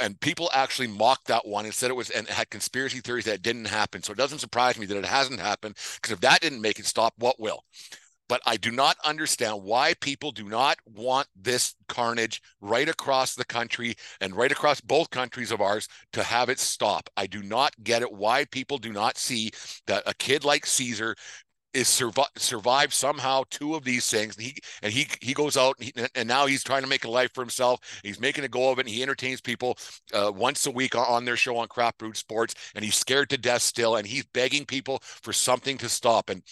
And 0.00 0.18
people 0.20 0.50
actually 0.52 0.88
mocked 0.88 1.28
that 1.28 1.46
one 1.46 1.64
and 1.64 1.72
said 1.72 1.90
it 1.90 1.94
was 1.94 2.10
and 2.10 2.26
had 2.26 2.50
conspiracy 2.50 2.98
theories 2.98 3.26
that 3.26 3.42
didn't 3.42 3.66
happen. 3.66 4.02
So 4.02 4.12
it 4.12 4.18
doesn't 4.18 4.40
surprise 4.40 4.76
me 4.76 4.86
that 4.86 4.96
it 4.96 5.04
hasn't 5.04 5.38
happened 5.38 5.76
because 5.94 6.10
if 6.10 6.20
that 6.20 6.40
didn't 6.40 6.60
make 6.60 6.80
it 6.80 6.86
stop, 6.86 7.14
what 7.18 7.38
will? 7.38 7.64
But 8.32 8.40
I 8.46 8.56
do 8.56 8.70
not 8.70 8.96
understand 9.04 9.62
why 9.62 9.92
people 10.00 10.32
do 10.32 10.48
not 10.48 10.78
want 10.86 11.28
this 11.36 11.74
carnage 11.86 12.40
right 12.62 12.88
across 12.88 13.34
the 13.34 13.44
country 13.44 13.94
and 14.22 14.34
right 14.34 14.50
across 14.50 14.80
both 14.80 15.10
countries 15.10 15.50
of 15.50 15.60
ours 15.60 15.86
to 16.14 16.22
have 16.22 16.48
it 16.48 16.58
stop. 16.58 17.10
I 17.14 17.26
do 17.26 17.42
not 17.42 17.74
get 17.84 18.00
it 18.00 18.10
why 18.10 18.46
people 18.46 18.78
do 18.78 18.90
not 18.90 19.18
see 19.18 19.50
that 19.86 20.04
a 20.06 20.14
kid 20.14 20.46
like 20.46 20.64
Cesar 20.64 21.14
is 21.74 21.88
survive 21.88 22.30
survive 22.36 22.94
somehow 22.94 23.42
two 23.50 23.74
of 23.74 23.84
these 23.84 24.10
things. 24.10 24.36
And 24.36 24.46
he 24.46 24.56
and 24.82 24.92
he 24.94 25.08
he 25.20 25.34
goes 25.34 25.58
out 25.58 25.76
and, 25.78 25.92
he, 25.94 26.06
and, 26.14 26.26
now 26.26 26.46
he's 26.46 26.64
trying 26.64 26.84
to 26.84 26.88
make 26.88 27.04
a 27.04 27.10
life 27.10 27.32
for 27.34 27.42
himself. 27.42 27.80
He's 28.02 28.18
making 28.18 28.44
a 28.44 28.48
go 28.48 28.70
of 28.70 28.78
it 28.78 28.86
and 28.86 28.88
he 28.88 29.02
entertains 29.02 29.42
people 29.42 29.76
uh, 30.14 30.32
once 30.34 30.64
a 30.64 30.70
week 30.70 30.96
on 30.96 31.26
their 31.26 31.36
show 31.36 31.58
on 31.58 31.68
craft 31.68 31.98
brewed 31.98 32.16
sports 32.16 32.54
and 32.74 32.82
he's 32.82 32.96
scared 32.96 33.28
to 33.28 33.36
death 33.36 33.60
still 33.60 33.96
and 33.96 34.06
he's 34.06 34.24
begging 34.24 34.64
people 34.64 35.00
for 35.02 35.34
something 35.34 35.76
to 35.76 35.90
stop. 35.90 36.30
And 36.30 36.42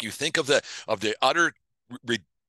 you 0.00 0.10
think 0.10 0.36
of 0.36 0.46
the 0.46 0.62
of 0.88 1.00
the 1.00 1.16
utter 1.22 1.52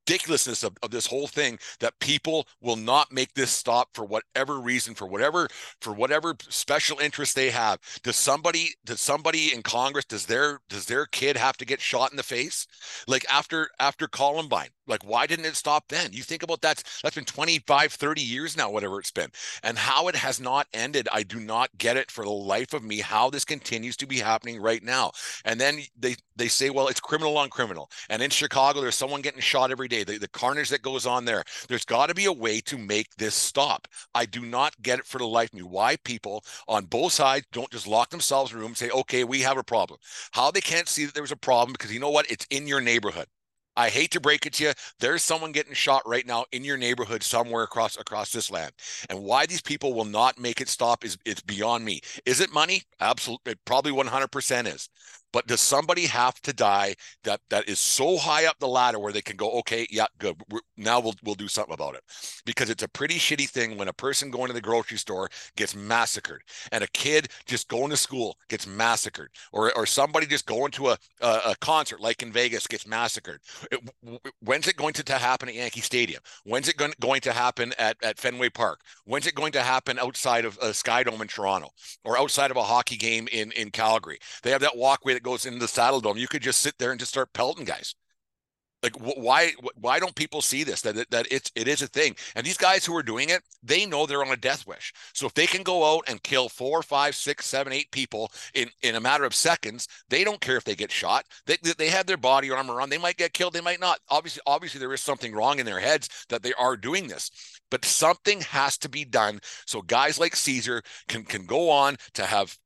ridiculousness 0.05 0.63
of, 0.63 0.77
of 0.83 0.91
this 0.91 1.07
whole 1.07 1.27
thing 1.27 1.57
that 1.79 1.99
people 1.99 2.47
will 2.61 2.75
not 2.75 3.11
make 3.11 3.33
this 3.33 3.51
stop 3.51 3.89
for 3.93 4.03
whatever 4.03 4.59
reason 4.59 4.93
for 4.95 5.05
whatever 5.05 5.47
for 5.81 5.93
whatever 5.93 6.35
special 6.49 6.99
interest 6.99 7.35
they 7.35 7.49
have. 7.49 7.79
Does 8.03 8.15
somebody 8.15 8.69
does 8.85 9.01
somebody 9.01 9.53
in 9.53 9.61
congress 9.63 10.05
does 10.05 10.25
their 10.25 10.59
does 10.69 10.85
their 10.85 11.05
kid 11.05 11.37
have 11.37 11.57
to 11.57 11.65
get 11.65 11.81
shot 11.81 12.11
in 12.11 12.17
the 12.17 12.23
face? 12.23 12.67
Like 13.07 13.25
after 13.31 13.69
after 13.79 14.07
columbine 14.07 14.69
like 14.87 15.03
why 15.05 15.25
didn't 15.25 15.45
it 15.45 15.55
stop 15.55 15.85
then? 15.87 16.11
You 16.11 16.23
think 16.23 16.43
about 16.43 16.61
that 16.61 16.83
that's 17.01 17.15
been 17.15 17.25
25 17.25 17.93
30 17.93 18.21
years 18.21 18.57
now 18.57 18.69
whatever 18.69 18.99
it's 18.99 19.11
been. 19.11 19.29
And 19.63 19.77
how 19.77 20.07
it 20.07 20.15
has 20.15 20.39
not 20.39 20.67
ended 20.73 21.07
i 21.11 21.23
do 21.23 21.39
not 21.39 21.69
get 21.77 21.97
it 21.97 22.11
for 22.11 22.23
the 22.23 22.31
life 22.31 22.73
of 22.73 22.83
me 22.83 22.99
how 22.99 23.29
this 23.29 23.45
continues 23.45 23.95
to 23.97 24.07
be 24.07 24.17
happening 24.17 24.61
right 24.61 24.83
now. 24.83 25.11
And 25.45 25.59
then 25.59 25.79
they 25.97 26.15
they 26.35 26.47
say 26.47 26.69
well 26.69 26.87
it's 26.87 26.99
criminal 26.99 27.37
on 27.37 27.49
criminal. 27.49 27.89
And 28.09 28.21
in 28.21 28.29
chicago 28.29 28.81
there's 28.81 28.95
someone 28.95 29.21
getting 29.21 29.41
shot 29.41 29.71
every 29.71 29.87
day 29.87 29.92
the, 30.01 30.17
the 30.17 30.27
carnage 30.29 30.69
that 30.69 30.81
goes 30.81 31.05
on 31.05 31.25
there 31.25 31.43
there's 31.67 31.85
got 31.85 32.07
to 32.07 32.15
be 32.15 32.25
a 32.25 32.33
way 32.33 32.59
to 32.59 32.77
make 32.77 33.13
this 33.17 33.35
stop 33.35 33.87
i 34.15 34.25
do 34.25 34.41
not 34.41 34.73
get 34.81 34.97
it 34.97 35.05
for 35.05 35.19
the 35.19 35.27
life 35.27 35.49
of 35.49 35.53
me 35.53 35.61
why 35.61 35.95
people 35.97 36.43
on 36.67 36.85
both 36.85 37.13
sides 37.13 37.45
don't 37.51 37.69
just 37.69 37.85
lock 37.85 38.09
themselves 38.09 38.51
in 38.51 38.57
a 38.57 38.59
room 38.59 38.69
and 38.69 38.77
say 38.77 38.89
okay 38.89 39.23
we 39.23 39.41
have 39.41 39.57
a 39.57 39.63
problem 39.63 39.99
how 40.31 40.49
they 40.49 40.61
can't 40.61 40.87
see 40.87 41.05
that 41.05 41.13
there's 41.13 41.31
a 41.31 41.35
problem 41.35 41.73
because 41.73 41.93
you 41.93 41.99
know 41.99 42.09
what 42.09 42.29
it's 42.31 42.47
in 42.49 42.65
your 42.65 42.81
neighborhood 42.81 43.27
I 43.75 43.89
hate 43.89 44.11
to 44.11 44.19
break 44.19 44.45
it 44.45 44.53
to 44.53 44.65
you. 44.65 44.71
There's 44.99 45.23
someone 45.23 45.51
getting 45.51 45.73
shot 45.73 46.03
right 46.05 46.25
now 46.25 46.45
in 46.51 46.63
your 46.63 46.77
neighborhood 46.77 47.23
somewhere 47.23 47.63
across 47.63 47.97
across 47.97 48.31
this 48.31 48.51
land. 48.51 48.71
And 49.09 49.23
why 49.23 49.45
these 49.45 49.61
people 49.61 49.93
will 49.93 50.05
not 50.05 50.39
make 50.39 50.61
it 50.61 50.69
stop 50.69 51.03
is 51.03 51.17
it's 51.25 51.41
beyond 51.41 51.83
me. 51.83 52.01
Is 52.25 52.39
it 52.39 52.53
money? 52.53 52.83
Absolutely, 52.99 53.55
probably 53.65 53.91
100% 53.91 54.67
is. 54.73 54.89
But 55.33 55.47
does 55.47 55.59
somebody 55.59 56.05
have 56.05 56.39
to 56.43 56.53
die 56.53 56.95
that 57.25 57.41
that 57.49 57.67
is 57.67 57.79
so 57.79 58.17
high 58.17 58.45
up 58.45 58.59
the 58.59 58.67
ladder 58.67 58.99
where 58.99 59.11
they 59.11 59.21
can 59.21 59.35
go, 59.35 59.51
okay, 59.59 59.85
yeah, 59.89 60.05
good. 60.19 60.35
We're, 60.49 60.61
now 60.77 61.01
we'll 61.01 61.15
we'll 61.23 61.35
do 61.35 61.47
something 61.49 61.73
about 61.73 61.95
it, 61.95 62.03
because 62.45 62.69
it's 62.69 62.83
a 62.83 62.87
pretty 62.87 63.15
shitty 63.15 63.49
thing 63.49 63.77
when 63.77 63.87
a 63.87 63.93
person 63.93 64.31
going 64.31 64.47
to 64.47 64.53
the 64.53 64.61
grocery 64.61 64.97
store 64.97 65.29
gets 65.57 65.75
massacred, 65.75 66.41
and 66.71 66.83
a 66.83 66.87
kid 66.87 67.29
just 67.45 67.67
going 67.67 67.89
to 67.89 67.97
school 67.97 68.37
gets 68.47 68.67
massacred, 68.67 69.29
or 69.51 69.75
or 69.75 69.85
somebody 69.85 70.27
just 70.27 70.45
going 70.45 70.71
to 70.71 70.89
a 70.89 70.97
a, 71.21 71.27
a 71.47 71.55
concert 71.59 71.99
like 71.99 72.21
in 72.21 72.31
Vegas 72.31 72.67
gets 72.67 72.85
massacred. 72.85 73.39
It, 73.71 73.79
when's 74.39 74.67
it 74.67 74.77
going 74.77 74.93
to, 74.93 75.03
to 75.03 75.13
happen 75.13 75.49
at 75.49 75.55
Yankee 75.55 75.81
Stadium? 75.81 76.21
When's 76.43 76.69
it 76.69 76.77
going, 76.77 76.93
going 76.99 77.21
to 77.21 77.33
happen 77.33 77.73
at, 77.79 77.97
at 78.03 78.19
Fenway 78.19 78.49
Park? 78.49 78.81
When's 79.05 79.25
it 79.25 79.33
going 79.33 79.53
to 79.53 79.61
happen 79.61 79.97
outside 79.97 80.45
of 80.45 80.59
uh, 80.59 80.67
Skydome 80.67 81.21
in 81.21 81.27
Toronto 81.27 81.69
or 82.03 82.19
outside 82.19 82.51
of 82.51 82.57
a 82.57 82.63
hockey 82.63 82.97
game 82.97 83.27
in 83.31 83.51
in 83.53 83.71
Calgary? 83.71 84.19
They 84.43 84.51
have 84.51 84.61
that 84.61 84.77
walkway 84.77 85.13
that 85.13 85.22
goes 85.23 85.45
into 85.45 85.59
the 85.59 85.65
Saddledome. 85.65 86.17
you 86.19 86.27
could 86.27 86.41
just 86.43 86.61
sit 86.61 86.77
there 86.79 86.91
and 86.91 86.99
just 86.99 87.11
start 87.11 87.33
pelting 87.33 87.65
guys. 87.65 87.95
like 88.81 88.95
why 88.97 89.51
why 89.75 89.97
don't 89.97 90.13
people 90.13 90.41
see 90.41 90.65
this 90.65 90.81
that 90.81 91.09
that 91.09 91.25
it's 91.31 91.49
it 91.55 91.69
is 91.69 91.81
a 91.81 91.87
thing? 91.87 92.15
And 92.35 92.45
these 92.45 92.57
guys 92.57 92.85
who 92.85 92.93
are 92.97 93.03
doing 93.03 93.29
it 93.29 93.41
they 93.63 93.85
know 93.85 94.05
they're 94.05 94.25
on 94.25 94.33
a 94.33 94.35
death 94.37 94.67
wish. 94.67 94.91
So 95.13 95.25
if 95.25 95.33
they 95.33 95.47
can 95.47 95.63
go 95.63 95.95
out 95.95 96.03
and 96.09 96.21
kill 96.21 96.49
four 96.49 96.83
five 96.83 97.15
six 97.15 97.45
seven 97.45 97.71
eight 97.71 97.89
people 97.91 98.29
in 98.53 98.69
in 98.81 98.95
a 98.95 98.99
matter 98.99 99.23
of 99.23 99.33
seconds 99.33 99.87
they 100.09 100.25
don't 100.25 100.41
care 100.41 100.57
if 100.57 100.65
they 100.65 100.75
get 100.75 100.91
shot. 100.91 101.25
They, 101.45 101.57
they 101.77 101.89
have 101.89 102.07
their 102.07 102.17
body 102.17 102.51
armor 102.51 102.81
on. 102.81 102.89
They 102.89 102.97
might 102.97 103.15
get 103.17 103.33
killed 103.33 103.53
they 103.53 103.61
might 103.61 103.79
not. 103.79 103.99
Obviously 104.09 104.41
obviously 104.45 104.79
there 104.79 104.93
is 104.93 105.01
something 105.01 105.33
wrong 105.33 105.59
in 105.59 105.65
their 105.65 105.79
heads 105.79 106.09
that 106.27 106.43
they 106.43 106.53
are 106.55 106.75
doing 106.75 107.07
this. 107.07 107.31
But 107.71 107.85
something 107.85 108.41
has 108.41 108.77
to 108.79 108.89
be 108.89 109.05
done 109.05 109.39
so 109.65 109.81
guys 109.81 110.19
like 110.19 110.35
cesar 110.35 110.81
can 111.07 111.23
can 111.23 111.45
go 111.45 111.69
on 111.69 111.95
to 112.15 112.25
have 112.25 112.57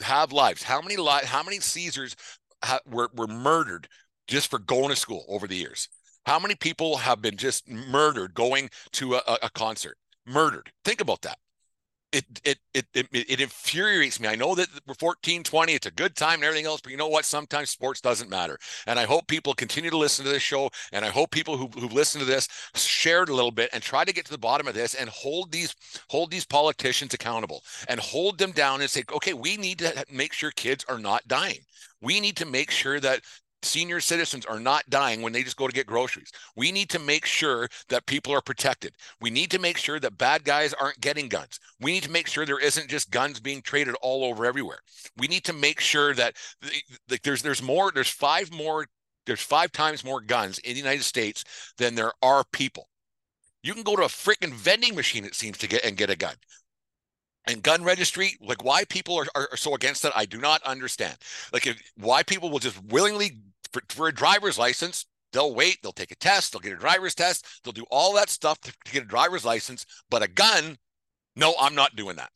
have 0.00 0.32
lives 0.32 0.62
how 0.62 0.80
many 0.80 0.96
lives 0.96 1.26
how 1.28 1.42
many 1.42 1.60
cesars 1.60 2.16
ha- 2.64 2.80
were, 2.86 3.10
were 3.14 3.26
murdered 3.26 3.88
just 4.26 4.50
for 4.50 4.58
going 4.58 4.88
to 4.88 4.96
school 4.96 5.24
over 5.28 5.46
the 5.46 5.56
years. 5.56 5.88
How 6.26 6.38
many 6.38 6.54
people 6.54 6.96
have 6.96 7.20
been 7.20 7.36
just 7.36 7.68
murdered 7.68 8.34
going 8.34 8.70
to 8.92 9.16
a, 9.16 9.38
a 9.42 9.50
concert? 9.50 9.98
Murdered. 10.26 10.70
Think 10.84 11.00
about 11.02 11.22
that. 11.22 11.38
It, 12.14 12.24
it 12.44 12.58
it 12.72 12.86
it 12.94 13.08
it 13.12 13.40
infuriates 13.40 14.20
me. 14.20 14.28
I 14.28 14.36
know 14.36 14.54
that 14.54 14.68
we're 14.86 14.94
14, 14.94 15.42
20, 15.42 15.72
it's 15.74 15.86
a 15.86 15.90
good 15.90 16.14
time 16.14 16.34
and 16.34 16.44
everything 16.44 16.64
else, 16.66 16.80
but 16.80 16.92
you 16.92 16.96
know 16.96 17.08
what? 17.08 17.24
Sometimes 17.24 17.70
sports 17.70 18.00
doesn't 18.00 18.30
matter. 18.30 18.56
And 18.86 19.00
I 19.00 19.04
hope 19.04 19.26
people 19.26 19.52
continue 19.52 19.90
to 19.90 19.96
listen 19.96 20.24
to 20.24 20.30
this 20.30 20.42
show. 20.42 20.70
And 20.92 21.04
I 21.04 21.08
hope 21.08 21.32
people 21.32 21.56
who 21.56 21.66
who 21.78 21.88
listen 21.88 22.20
to 22.20 22.24
this 22.24 22.46
share 22.76 23.24
it 23.24 23.30
a 23.30 23.34
little 23.34 23.50
bit 23.50 23.70
and 23.72 23.82
try 23.82 24.04
to 24.04 24.12
get 24.12 24.26
to 24.26 24.30
the 24.30 24.38
bottom 24.38 24.68
of 24.68 24.74
this 24.74 24.94
and 24.94 25.08
hold 25.10 25.50
these 25.50 25.74
hold 26.08 26.30
these 26.30 26.46
politicians 26.46 27.14
accountable 27.14 27.64
and 27.88 27.98
hold 27.98 28.38
them 28.38 28.52
down 28.52 28.80
and 28.80 28.88
say, 28.90 29.02
okay, 29.12 29.34
we 29.34 29.56
need 29.56 29.80
to 29.80 30.04
make 30.12 30.32
sure 30.32 30.52
kids 30.52 30.84
are 30.88 31.00
not 31.00 31.26
dying. 31.26 31.58
We 32.00 32.20
need 32.20 32.36
to 32.36 32.46
make 32.46 32.70
sure 32.70 33.00
that 33.00 33.22
senior 33.64 34.00
citizens 34.00 34.46
are 34.46 34.60
not 34.60 34.88
dying 34.88 35.22
when 35.22 35.32
they 35.32 35.42
just 35.42 35.56
go 35.56 35.66
to 35.66 35.72
get 35.72 35.86
groceries. 35.86 36.32
We 36.56 36.72
need 36.72 36.90
to 36.90 36.98
make 36.98 37.26
sure 37.26 37.68
that 37.88 38.06
people 38.06 38.32
are 38.32 38.40
protected. 38.40 38.94
We 39.20 39.30
need 39.30 39.50
to 39.50 39.58
make 39.58 39.76
sure 39.76 39.98
that 40.00 40.18
bad 40.18 40.44
guys 40.44 40.74
aren't 40.74 41.00
getting 41.00 41.28
guns. 41.28 41.58
We 41.80 41.92
need 41.92 42.02
to 42.04 42.10
make 42.10 42.26
sure 42.26 42.46
there 42.46 42.58
isn't 42.58 42.88
just 42.88 43.10
guns 43.10 43.40
being 43.40 43.62
traded 43.62 43.94
all 44.00 44.24
over 44.24 44.46
everywhere. 44.46 44.78
We 45.16 45.28
need 45.28 45.44
to 45.44 45.52
make 45.52 45.80
sure 45.80 46.14
that 46.14 46.36
like 47.08 47.22
there's 47.22 47.42
there's 47.42 47.62
more 47.62 47.90
there's 47.92 48.08
five 48.08 48.52
more 48.52 48.86
there's 49.26 49.40
five 49.40 49.72
times 49.72 50.04
more 50.04 50.20
guns 50.20 50.58
in 50.58 50.72
the 50.72 50.78
United 50.80 51.04
States 51.04 51.44
than 51.78 51.94
there 51.94 52.12
are 52.22 52.44
people. 52.52 52.88
You 53.62 53.72
can 53.72 53.82
go 53.82 53.96
to 53.96 54.02
a 54.02 54.08
freaking 54.08 54.52
vending 54.52 54.94
machine 54.94 55.24
it 55.24 55.34
seems 55.34 55.58
to 55.58 55.68
get 55.68 55.84
and 55.84 55.96
get 55.96 56.10
a 56.10 56.16
gun 56.16 56.34
and 57.46 57.62
gun 57.62 57.84
registry 57.84 58.36
like 58.40 58.64
why 58.64 58.84
people 58.84 59.16
are, 59.16 59.26
are, 59.34 59.56
so 59.56 59.74
against 59.74 60.02
that 60.02 60.12
i 60.16 60.24
do 60.24 60.38
not 60.38 60.62
understand 60.62 61.16
like 61.52 61.66
if, 61.66 61.80
why 61.96 62.22
people 62.22 62.50
will 62.50 62.58
just 62.58 62.82
willingly 62.84 63.38
for, 63.74 63.82
for 63.88 64.08
a 64.08 64.14
driver's 64.14 64.58
license, 64.58 65.06
they'll 65.32 65.54
wait, 65.54 65.78
they'll 65.82 65.92
take 65.92 66.12
a 66.12 66.16
test, 66.16 66.52
they'll 66.52 66.60
get 66.60 66.72
a 66.72 66.76
driver's 66.76 67.14
test, 67.14 67.46
they'll 67.62 67.72
do 67.72 67.84
all 67.90 68.14
that 68.14 68.30
stuff 68.30 68.60
to, 68.60 68.72
to 68.84 68.92
get 68.92 69.02
a 69.02 69.06
driver's 69.06 69.44
license. 69.44 69.84
But 70.08 70.22
a 70.22 70.28
gun, 70.28 70.78
no, 71.36 71.54
I'm 71.60 71.74
not 71.74 71.96
doing 71.96 72.16
that. 72.16 72.30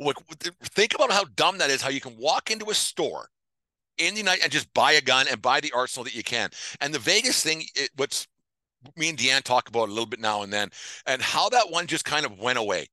Look, 0.00 0.20
think 0.64 0.94
about 0.94 1.12
how 1.12 1.24
dumb 1.36 1.58
that 1.58 1.70
is. 1.70 1.80
How 1.80 1.90
you 1.90 2.00
can 2.00 2.18
walk 2.18 2.50
into 2.50 2.70
a 2.70 2.74
store 2.74 3.28
in 3.96 4.14
the 4.16 4.24
night 4.24 4.40
and 4.42 4.50
just 4.50 4.72
buy 4.74 4.92
a 4.92 5.00
gun 5.00 5.26
and 5.30 5.40
buy 5.40 5.60
the 5.60 5.70
arsenal 5.72 6.04
that 6.04 6.16
you 6.16 6.24
can. 6.24 6.50
And 6.80 6.92
the 6.92 6.98
Vegas 6.98 7.42
thing, 7.42 7.62
it, 7.76 7.90
what's 7.96 8.26
me 8.96 9.08
and 9.08 9.16
Deanne 9.16 9.44
talk 9.44 9.68
about 9.68 9.88
a 9.88 9.92
little 9.92 10.04
bit 10.04 10.20
now 10.20 10.42
and 10.42 10.52
then, 10.52 10.70
and 11.06 11.22
how 11.22 11.48
that 11.50 11.70
one 11.70 11.86
just 11.86 12.04
kind 12.04 12.26
of 12.26 12.38
went 12.40 12.58
away. 12.58 12.88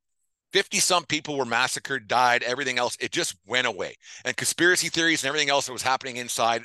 50 0.54 0.80
some 0.80 1.06
people 1.06 1.38
were 1.38 1.46
massacred, 1.46 2.08
died, 2.08 2.44
everything 2.44 2.78
else, 2.78 2.98
it 3.00 3.12
just 3.12 3.36
went 3.48 3.66
away. 3.66 3.96
And 4.24 4.38
conspiracy 4.38 4.90
theories 4.90 5.24
and 5.24 5.30
everything 5.30 5.50
else 5.50 5.66
that 5.66 5.74
was 5.74 5.82
happening 5.82 6.18
inside 6.18 6.64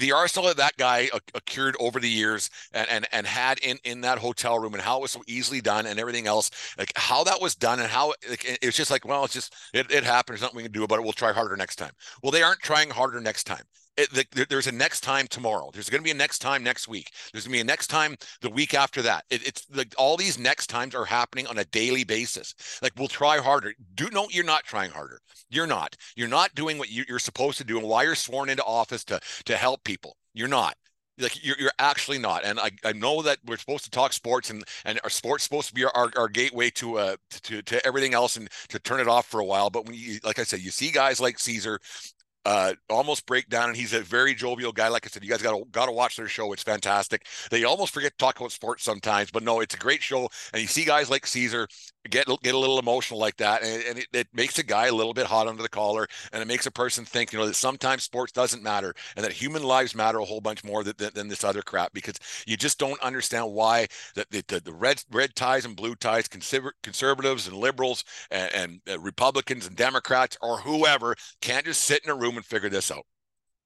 the 0.00 0.12
arsenal 0.12 0.48
that 0.48 0.56
that 0.56 0.76
guy 0.76 1.08
accrued 1.34 1.76
over 1.78 2.00
the 2.00 2.08
years 2.08 2.50
and, 2.72 2.88
and 2.88 3.06
and 3.12 3.26
had 3.26 3.58
in 3.60 3.78
in 3.84 4.00
that 4.00 4.18
hotel 4.18 4.58
room 4.58 4.74
and 4.74 4.82
how 4.82 4.98
it 4.98 5.02
was 5.02 5.12
so 5.12 5.22
easily 5.26 5.60
done 5.60 5.86
and 5.86 6.00
everything 6.00 6.26
else 6.26 6.50
like 6.76 6.92
how 6.96 7.22
that 7.22 7.40
was 7.40 7.54
done 7.54 7.78
and 7.78 7.88
how 7.88 8.10
it, 8.22 8.58
it's 8.60 8.76
just 8.76 8.90
like 8.90 9.06
well 9.06 9.24
it's 9.24 9.34
just 9.34 9.54
it, 9.72 9.90
it 9.90 10.02
happened 10.02 10.34
there's 10.34 10.42
nothing 10.42 10.56
we 10.56 10.62
can 10.64 10.72
do 10.72 10.82
about 10.82 10.98
it 10.98 11.02
we'll 11.02 11.12
try 11.12 11.32
harder 11.32 11.56
next 11.56 11.76
time. 11.76 11.92
Well 12.22 12.32
they 12.32 12.42
aren't 12.42 12.60
trying 12.60 12.90
harder 12.90 13.20
next 13.20 13.44
time 13.44 13.62
it, 13.98 14.30
the, 14.32 14.46
there's 14.48 14.68
a 14.68 14.72
next 14.72 15.00
time 15.00 15.26
tomorrow. 15.26 15.70
There's 15.72 15.90
going 15.90 16.00
to 16.00 16.04
be 16.04 16.12
a 16.12 16.14
next 16.14 16.38
time 16.38 16.62
next 16.62 16.88
week. 16.88 17.10
There's 17.32 17.44
going 17.44 17.52
to 17.52 17.56
be 17.58 17.60
a 17.60 17.64
next 17.64 17.88
time 17.88 18.16
the 18.40 18.50
week 18.50 18.72
after 18.72 19.02
that. 19.02 19.24
It, 19.28 19.46
it's 19.46 19.66
like 19.74 19.94
all 19.98 20.16
these 20.16 20.38
next 20.38 20.68
times 20.68 20.94
are 20.94 21.04
happening 21.04 21.46
on 21.46 21.58
a 21.58 21.64
daily 21.66 22.04
basis. 22.04 22.54
Like 22.80 22.92
we'll 22.96 23.08
try 23.08 23.38
harder. 23.38 23.74
Do 23.94 24.08
no, 24.12 24.28
you're 24.30 24.44
not 24.44 24.64
trying 24.64 24.92
harder. 24.92 25.20
You're 25.50 25.66
not. 25.66 25.96
You're 26.16 26.28
not 26.28 26.54
doing 26.54 26.78
what 26.78 26.90
you, 26.90 27.04
you're 27.08 27.18
supposed 27.18 27.58
to 27.58 27.64
do 27.64 27.78
and 27.78 27.88
why 27.88 28.04
you're 28.04 28.14
sworn 28.14 28.48
into 28.48 28.64
office 28.64 29.04
to 29.04 29.20
to 29.46 29.56
help 29.56 29.82
people. 29.84 30.16
You're 30.32 30.48
not 30.48 30.76
like 31.18 31.44
you're, 31.44 31.56
you're 31.58 31.72
actually 31.78 32.18
not 32.18 32.44
and 32.44 32.60
I, 32.60 32.70
I 32.84 32.92
know 32.92 33.22
that 33.22 33.38
we're 33.44 33.56
supposed 33.56 33.84
to 33.84 33.90
talk 33.90 34.12
sports 34.12 34.50
and 34.50 34.64
and 34.84 35.00
our 35.02 35.10
sports 35.10 35.44
supposed 35.44 35.68
to 35.68 35.74
be 35.74 35.84
our, 35.84 36.10
our 36.16 36.28
gateway 36.28 36.70
to 36.70 36.98
uh 36.98 37.16
to, 37.42 37.62
to 37.62 37.84
everything 37.84 38.14
else 38.14 38.36
and 38.36 38.48
to 38.68 38.78
turn 38.78 39.00
it 39.00 39.08
off 39.08 39.26
for 39.26 39.40
a 39.40 39.44
while 39.44 39.70
but 39.70 39.86
when 39.86 39.96
you 39.96 40.18
like 40.22 40.38
i 40.38 40.44
said 40.44 40.60
you 40.60 40.70
see 40.70 40.90
guys 40.90 41.20
like 41.20 41.38
cesar 41.38 41.80
uh, 42.48 42.72
almost 42.88 43.26
break 43.26 43.50
down. 43.50 43.68
And 43.68 43.76
he's 43.76 43.92
a 43.92 44.00
very 44.00 44.34
jovial 44.34 44.72
guy. 44.72 44.88
Like 44.88 45.06
I 45.06 45.10
said, 45.10 45.22
you 45.22 45.28
guys 45.28 45.42
got 45.42 45.70
got 45.70 45.86
to 45.86 45.92
watch 45.92 46.16
their 46.16 46.28
show. 46.28 46.50
It's 46.54 46.62
fantastic. 46.62 47.26
They 47.50 47.64
almost 47.64 47.92
forget 47.92 48.12
to 48.12 48.16
talk 48.16 48.40
about 48.40 48.52
sports 48.52 48.82
sometimes, 48.82 49.30
but 49.30 49.42
no, 49.42 49.60
it's 49.60 49.74
a 49.74 49.78
great 49.78 50.02
show. 50.02 50.30
And 50.54 50.62
you 50.62 50.66
see 50.66 50.86
guys 50.86 51.10
like 51.10 51.26
Cesar 51.26 51.68
get 52.10 52.26
get 52.42 52.54
a 52.54 52.58
little 52.58 52.78
emotional 52.78 53.20
like 53.20 53.36
that, 53.36 53.62
and, 53.62 53.82
and 53.84 53.98
it, 53.98 54.06
it, 54.12 54.28
makes 54.32 54.58
a 54.58 54.62
guy 54.62 54.86
a 54.86 54.92
little 54.92 55.14
bit 55.14 55.26
hot 55.26 55.46
under 55.46 55.62
the 55.62 55.68
collar, 55.68 56.06
and 56.32 56.42
it 56.42 56.46
makes 56.46 56.66
a 56.66 56.70
person 56.70 57.04
think, 57.04 57.32
you 57.32 57.38
know, 57.38 57.46
that 57.46 57.54
sometimes 57.54 58.04
sports 58.04 58.32
doesn't 58.32 58.62
matter, 58.62 58.94
and 59.16 59.24
that 59.24 59.32
human 59.32 59.62
lives 59.62 59.94
matter 59.94 60.18
a 60.18 60.24
whole 60.24 60.40
bunch 60.40 60.64
more 60.64 60.84
than, 60.84 60.94
than, 60.98 61.10
than 61.14 61.28
this 61.28 61.44
other 61.44 61.62
crap 61.62 61.92
because 61.92 62.16
you 62.46 62.56
just 62.56 62.78
don't 62.78 63.00
understand 63.00 63.50
why 63.52 63.86
that 64.14 64.30
the, 64.30 64.44
the, 64.48 64.60
the, 64.60 64.72
red 64.72 65.02
red 65.10 65.34
ties 65.34 65.64
and 65.64 65.76
blue 65.76 65.94
ties, 65.94 66.28
conserv- 66.28 66.70
conservatives 66.82 67.46
and 67.46 67.56
liberals 67.56 68.04
and, 68.30 68.54
and 68.54 68.80
uh, 68.90 68.98
Republicans 68.98 69.66
and 69.66 69.76
Democrats 69.76 70.36
or 70.42 70.58
whoever 70.58 71.14
can't 71.40 71.64
just 71.64 71.82
sit 71.82 72.02
in 72.04 72.10
a 72.10 72.14
room 72.14 72.36
and 72.36 72.46
figure 72.46 72.68
this 72.68 72.90
out. 72.90 73.04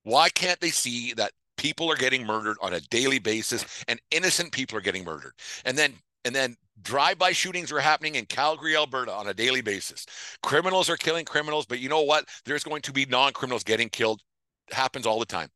Why 0.04 0.28
can't 0.28 0.60
they 0.60 0.70
see 0.70 1.12
that 1.14 1.32
people 1.56 1.90
are 1.90 1.96
getting 1.96 2.26
murdered 2.26 2.56
on 2.60 2.74
a 2.74 2.80
daily 2.80 3.18
basis 3.18 3.64
and 3.86 4.00
innocent 4.10 4.52
people 4.52 4.76
are 4.78 4.82
getting 4.82 5.04
murdered? 5.04 5.32
And 5.64 5.76
then 5.76 5.94
and 6.24 6.34
then 6.34 6.56
drive-by 6.80 7.32
shootings 7.32 7.70
are 7.72 7.80
happening 7.80 8.14
in 8.14 8.26
Calgary, 8.26 8.76
Alberta 8.76 9.12
on 9.12 9.28
a 9.28 9.34
daily 9.34 9.60
basis. 9.60 10.06
Criminals 10.42 10.88
are 10.88 10.96
killing 10.96 11.24
criminals, 11.24 11.66
but 11.66 11.80
you 11.80 11.88
know 11.88 12.02
what? 12.02 12.28
There's 12.44 12.64
going 12.64 12.82
to 12.82 12.92
be 12.92 13.06
non-criminals 13.06 13.64
getting 13.64 13.88
killed. 13.88 14.20
It 14.68 14.74
happens 14.74 15.06
all 15.06 15.18
the 15.18 15.26
time. 15.26 15.48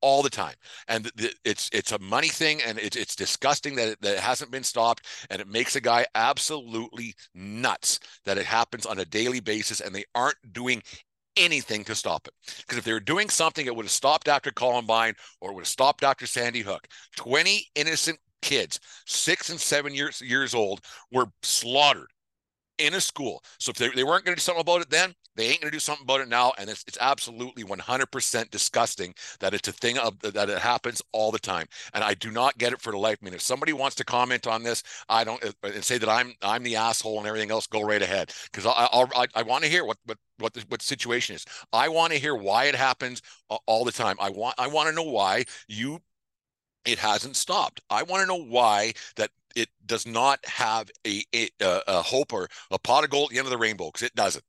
All 0.00 0.22
the 0.22 0.30
time, 0.30 0.54
and 0.86 1.10
it's 1.44 1.68
it's 1.72 1.90
a 1.90 1.98
money 1.98 2.28
thing, 2.28 2.62
and 2.64 2.78
it's 2.78 2.94
it's 2.94 3.16
disgusting 3.16 3.74
that 3.74 3.88
it, 3.88 4.00
that 4.00 4.14
it 4.18 4.20
hasn't 4.20 4.52
been 4.52 4.62
stopped, 4.62 5.04
and 5.28 5.40
it 5.40 5.48
makes 5.48 5.74
a 5.74 5.80
guy 5.80 6.06
absolutely 6.14 7.14
nuts 7.34 7.98
that 8.24 8.38
it 8.38 8.46
happens 8.46 8.86
on 8.86 9.00
a 9.00 9.04
daily 9.04 9.40
basis, 9.40 9.80
and 9.80 9.92
they 9.92 10.04
aren't 10.14 10.36
doing 10.52 10.84
anything 11.38 11.84
to 11.84 11.94
stop 11.94 12.26
it. 12.26 12.34
Because 12.58 12.78
if 12.78 12.84
they 12.84 12.92
were 12.92 13.00
doing 13.00 13.28
something, 13.30 13.66
it 13.66 13.74
would 13.74 13.86
have 13.86 13.90
stopped 13.90 14.28
after 14.28 14.50
Columbine 14.50 15.14
or 15.40 15.50
it 15.50 15.54
would 15.54 15.62
have 15.62 15.68
stopped 15.68 16.04
after 16.04 16.26
Sandy 16.26 16.60
Hook. 16.60 16.86
20 17.16 17.66
innocent 17.74 18.18
kids, 18.42 18.80
six 19.06 19.50
and 19.50 19.60
seven 19.60 19.94
years 19.94 20.20
years 20.20 20.54
old, 20.54 20.80
were 21.12 21.26
slaughtered 21.42 22.08
in 22.78 22.94
a 22.94 23.00
school. 23.00 23.42
So 23.58 23.70
if 23.70 23.76
they, 23.76 23.88
they 23.88 24.04
weren't 24.04 24.24
going 24.24 24.36
to 24.36 24.40
do 24.40 24.42
something 24.42 24.60
about 24.60 24.80
it 24.82 24.90
then, 24.90 25.14
they 25.34 25.46
ain't 25.48 25.60
going 25.60 25.70
to 25.70 25.76
do 25.76 25.80
something 25.80 26.04
about 26.04 26.20
it 26.20 26.28
now. 26.28 26.52
And 26.58 26.70
it's, 26.70 26.84
it's 26.86 26.98
absolutely 27.00 27.64
100% 27.64 28.50
disgusting 28.50 29.14
that 29.40 29.54
it's 29.54 29.68
a 29.68 29.72
thing 29.72 29.98
of 29.98 30.18
that 30.20 30.48
it 30.48 30.58
happens 30.58 31.02
all 31.12 31.30
the 31.30 31.38
time. 31.38 31.66
And 31.94 32.02
I 32.02 32.14
do 32.14 32.30
not 32.30 32.58
get 32.58 32.72
it 32.72 32.80
for 32.80 32.92
the 32.92 32.98
life. 32.98 33.18
I 33.20 33.24
mean, 33.24 33.34
if 33.34 33.40
somebody 33.40 33.72
wants 33.72 33.96
to 33.96 34.04
comment 34.04 34.46
on 34.46 34.62
this, 34.62 34.82
I 35.08 35.24
don't 35.24 35.42
uh, 35.44 35.52
and 35.62 35.84
say 35.84 35.98
that 35.98 36.08
I'm 36.08 36.34
I'm 36.42 36.62
the 36.62 36.76
asshole 36.76 37.18
and 37.18 37.26
everything 37.26 37.50
else. 37.50 37.66
Go 37.66 37.82
right 37.82 38.02
ahead 38.02 38.32
because 38.50 38.66
I 38.66 38.88
I, 38.92 39.26
I 39.34 39.42
want 39.42 39.64
to 39.64 39.70
hear 39.70 39.84
what 39.84 39.98
what 40.06 40.18
what 40.38 40.54
the, 40.54 40.64
what 40.68 40.80
the 40.80 40.86
situation 40.86 41.34
is. 41.36 41.44
I 41.72 41.88
want 41.88 42.12
to 42.12 42.18
hear 42.18 42.34
why 42.34 42.64
it 42.64 42.74
happens 42.74 43.22
all 43.66 43.84
the 43.84 43.92
time. 43.92 44.16
I 44.20 44.30
want 44.30 44.54
I 44.58 44.66
want 44.68 44.88
to 44.88 44.94
know 44.94 45.02
why 45.10 45.44
you 45.68 46.00
it 46.84 46.98
hasn't 46.98 47.36
stopped. 47.36 47.80
I 47.90 48.02
want 48.02 48.22
to 48.22 48.26
know 48.26 48.42
why 48.42 48.94
that 49.16 49.30
it 49.56 49.68
does 49.86 50.06
not 50.06 50.44
have 50.46 50.90
a, 51.06 51.24
a, 51.34 51.50
a 51.60 52.02
hope 52.02 52.32
or 52.32 52.48
a 52.70 52.78
pot 52.78 53.04
of 53.04 53.10
gold 53.10 53.30
at 53.30 53.32
the 53.32 53.38
end 53.38 53.46
of 53.46 53.50
the 53.50 53.58
rainbow 53.58 53.86
because 53.86 54.06
it 54.06 54.14
doesn't. 54.14 54.44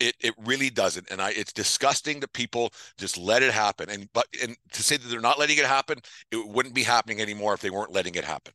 It 0.00 0.14
it 0.20 0.34
really 0.38 0.70
doesn't, 0.70 1.10
and 1.10 1.20
I 1.20 1.30
it's 1.30 1.52
disgusting 1.52 2.20
that 2.20 2.32
people 2.32 2.72
just 2.98 3.18
let 3.18 3.42
it 3.42 3.52
happen. 3.52 3.90
And 3.90 4.08
but 4.12 4.26
and 4.42 4.56
to 4.72 4.82
say 4.82 4.96
that 4.96 5.08
they're 5.08 5.20
not 5.20 5.38
letting 5.40 5.58
it 5.58 5.64
happen, 5.66 5.98
it 6.30 6.46
wouldn't 6.48 6.74
be 6.74 6.84
happening 6.84 7.20
anymore 7.20 7.54
if 7.54 7.60
they 7.60 7.70
weren't 7.70 7.92
letting 7.92 8.14
it 8.14 8.24
happen. 8.24 8.54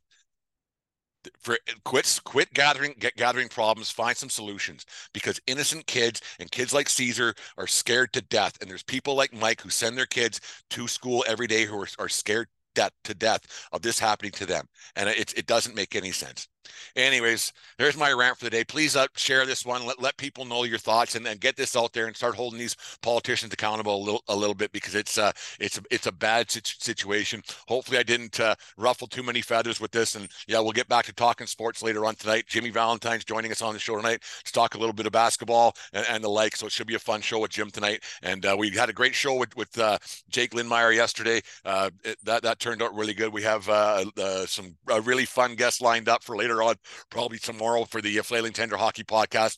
For 1.40 1.58
quit 1.86 2.20
quit 2.26 2.54
gathering 2.54 2.96
get 3.00 3.16
gathering 3.16 3.48
problems, 3.48 3.90
find 3.90 4.16
some 4.18 4.30
solutions 4.30 4.86
because 5.14 5.40
innocent 5.48 5.86
kids 5.88 6.22
and 6.40 6.52
kids 6.52 6.74
like 6.74 6.90
Cesar 6.90 7.34
are 7.58 7.68
scared 7.68 8.12
to 8.14 8.22
death, 8.22 8.58
and 8.62 8.70
there's 8.70 8.84
people 8.84 9.16
like 9.16 9.34
Mike 9.34 9.62
who 9.62 9.70
send 9.70 9.98
their 9.98 10.06
kids 10.06 10.42
to 10.72 10.88
school 10.88 11.24
every 11.28 11.48
day 11.48 11.66
who 11.66 11.80
are, 11.82 11.88
are 12.00 12.10
scared 12.10 12.48
death 12.74 12.92
to 13.04 13.14
death 13.14 13.42
of 13.72 13.82
this 13.82 14.00
happening 14.00 14.32
to 14.34 14.46
them. 14.46 14.68
And 14.96 15.10
it, 15.10 15.34
it 15.38 15.48
doesn't 15.48 15.76
make 15.76 15.96
any 15.96 16.12
sense 16.12 16.48
anyways, 16.96 17.54
there's 17.78 17.98
my 17.98 18.12
rant 18.12 18.38
for 18.38 18.46
the 18.46 18.50
day. 18.50 18.64
Please 18.64 18.96
uh, 18.96 19.08
share 19.16 19.46
this 19.46 19.66
one. 19.66 19.86
Let, 19.86 20.02
let 20.02 20.18
people 20.18 20.46
know 20.46 20.64
your 20.64 20.78
thoughts 20.78 21.16
and, 21.16 21.28
and 21.28 21.40
get 21.40 21.56
this 21.56 21.76
out 21.76 21.94
there 21.94 22.08
and 22.08 22.16
start 22.16 22.36
holding 22.36 22.60
these 22.60 22.76
politicians 23.02 23.54
accountable 23.54 23.96
a 23.96 24.04
little 24.04 24.24
a 24.28 24.36
little 24.36 24.56
bit 24.56 24.72
because 24.72 24.96
it's 24.96 25.18
uh 25.18 25.32
it's 25.60 25.78
a, 25.78 25.82
it's 25.92 26.08
a 26.08 26.12
bad 26.12 26.50
situation. 26.50 27.42
Hopefully, 27.68 27.98
I 27.98 28.04
didn't 28.04 28.40
uh, 28.40 28.56
ruffle 28.78 29.08
too 29.08 29.24
many 29.24 29.42
feathers 29.42 29.80
with 29.80 29.92
this. 29.92 30.16
And 30.16 30.28
yeah, 30.48 30.60
we'll 30.60 30.72
get 30.72 30.88
back 30.88 31.06
to 31.06 31.14
talking 31.14 31.48
sports 31.48 31.82
later 31.82 32.06
on 32.06 32.16
tonight. 32.16 32.46
Jimmy 32.48 32.70
Valentine's 32.70 33.24
joining 33.24 33.52
us 33.52 33.62
on 33.62 33.74
the 33.74 33.80
show 33.80 33.96
tonight 33.96 34.24
to 34.44 34.52
talk 34.52 34.76
a 34.76 34.78
little 34.78 34.94
bit 34.94 35.06
of 35.06 35.12
basketball 35.12 35.76
and, 35.94 36.06
and 36.10 36.24
the 36.24 36.30
like. 36.30 36.56
So 36.56 36.66
it 36.66 36.72
should 36.72 36.88
be 36.88 36.96
a 36.96 37.00
fun 37.00 37.22
show 37.22 37.40
with 37.40 37.52
Jim 37.52 37.70
tonight. 37.70 38.04
And 38.22 38.46
uh, 38.46 38.56
we 38.58 38.70
had 38.72 38.90
a 38.90 38.94
great 38.94 39.16
show 39.16 39.36
with 39.36 39.56
with 39.56 39.78
uh, 39.78 39.98
Jake 40.30 40.52
Lindmeyer 40.52 40.96
yesterday. 40.96 41.42
Uh, 41.66 41.90
it, 42.04 42.18
that 42.24 42.44
that 42.44 42.60
turned 42.60 42.82
out 42.82 42.96
really 42.96 43.14
good. 43.14 43.34
We 43.34 43.44
have 43.44 43.68
uh, 43.70 44.06
uh, 44.18 44.46
some 44.46 44.76
really 45.04 45.26
fun 45.26 45.56
guests 45.56 45.82
lined 45.82 46.10
up 46.10 46.24
for 46.24 46.36
later 46.36 46.53
on, 46.62 46.76
probably 47.10 47.40
tomorrow 47.40 47.86
for 47.86 48.02
the 48.02 48.18
Flailing 48.18 48.54
Tender 48.54 48.78
Hockey 48.78 49.04
Podcast. 49.04 49.58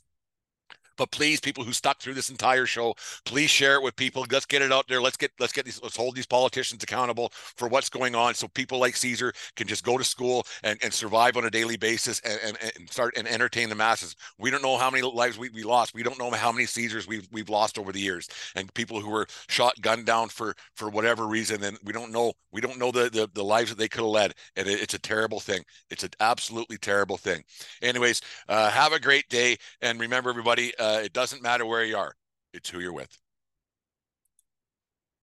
But 0.98 1.12
please, 1.12 1.40
people 1.40 1.64
who 1.64 1.74
stuck 1.74 2.00
through 2.00 2.14
this 2.14 2.30
entire 2.30 2.66
show, 2.66 2.96
please 3.25 3.50
share 3.50 3.75
it 3.75 3.84
with 3.84 3.96
people. 3.96 4.25
Let's 4.32 4.46
get 4.46 4.62
it 4.62 4.72
out 4.72 4.88
there. 4.88 5.02
Let's 5.02 5.18
get 5.18 5.32
let's 5.40 5.54
get 5.54 5.66
these 5.66 5.82
let's 5.82 5.98
hold 5.98 6.16
these 6.16 6.25
politicians 6.25 6.84
accountable 6.84 7.32
for 7.34 7.68
what's 7.68 7.90
going 7.90 8.16
on, 8.16 8.34
so 8.34 8.48
people 8.48 8.80
like 8.80 8.96
Cesar 8.96 9.34
can 9.56 9.68
just 9.68 9.84
go 9.84 9.98
to 9.98 10.04
school 10.04 10.46
and, 10.64 10.80
and 10.84 10.94
survive 10.94 11.38
on 11.38 11.46
a 11.46 11.50
daily 11.50 11.78
basis 11.78 12.20
and, 12.22 12.40
and, 12.44 12.58
and 12.78 12.90
start 12.90 13.14
and 13.18 13.28
entertain 13.28 13.70
the 13.70 13.75
masses. 13.75 14.16
We 14.38 14.52
don't 14.52 14.64
know 14.64 14.78
how 14.78 14.90
many 14.90 15.04
lives 15.04 15.38
we, 15.38 15.50
we 15.50 15.64
lost. 15.64 15.94
We 15.94 16.04
don't 16.04 16.20
know 16.20 16.32
how 16.32 16.52
many 16.52 16.66
Cesars 16.66 17.08
we've 17.08 17.28
we've 17.32 17.50
lost 17.50 17.78
over 17.78 17.92
the 17.92 18.00
years, 18.00 18.30
and 18.56 18.74
people 18.74 19.00
who 19.00 19.10
were 19.10 19.28
shot, 19.50 19.80
gunned 19.82 20.06
down 20.06 20.30
for 20.30 20.56
for 20.75 20.90
whatever 20.90 21.28
reason. 21.28 21.64
And 21.64 21.78
we 21.84 21.94
don't 21.94 22.12
know 22.12 22.34
we 22.52 22.62
don't 22.62 22.80
know 22.80 22.92
the 22.92 23.10
the, 23.10 23.30
the 23.34 23.44
lives 23.44 23.70
that 23.70 23.78
they 23.78 23.88
could 23.88 24.02
have 24.02 24.10
led. 24.10 24.34
And 24.56 24.68
it, 24.68 24.82
it's 24.82 24.94
a 24.94 25.00
terrible 25.00 25.40
thing. 25.40 25.64
It's 25.90 26.04
an 26.04 26.12
absolutely 26.20 26.78
terrible 26.78 27.18
thing. 27.18 27.44
Anyways, 27.82 28.22
uh, 28.48 28.70
have 28.70 28.94
a 28.94 29.00
great 29.00 29.28
day, 29.30 29.58
and 29.82 30.00
remember, 30.00 30.30
everybody. 30.30 30.74
Uh, 30.86 31.00
it 31.04 31.13
doesn't 31.13 31.42
matter 31.42 31.65
where 31.65 31.84
you 31.84 31.98
are, 31.98 32.13
it's 32.54 32.70
who 32.70 32.80
you're 32.80 32.94
with. 32.94 33.18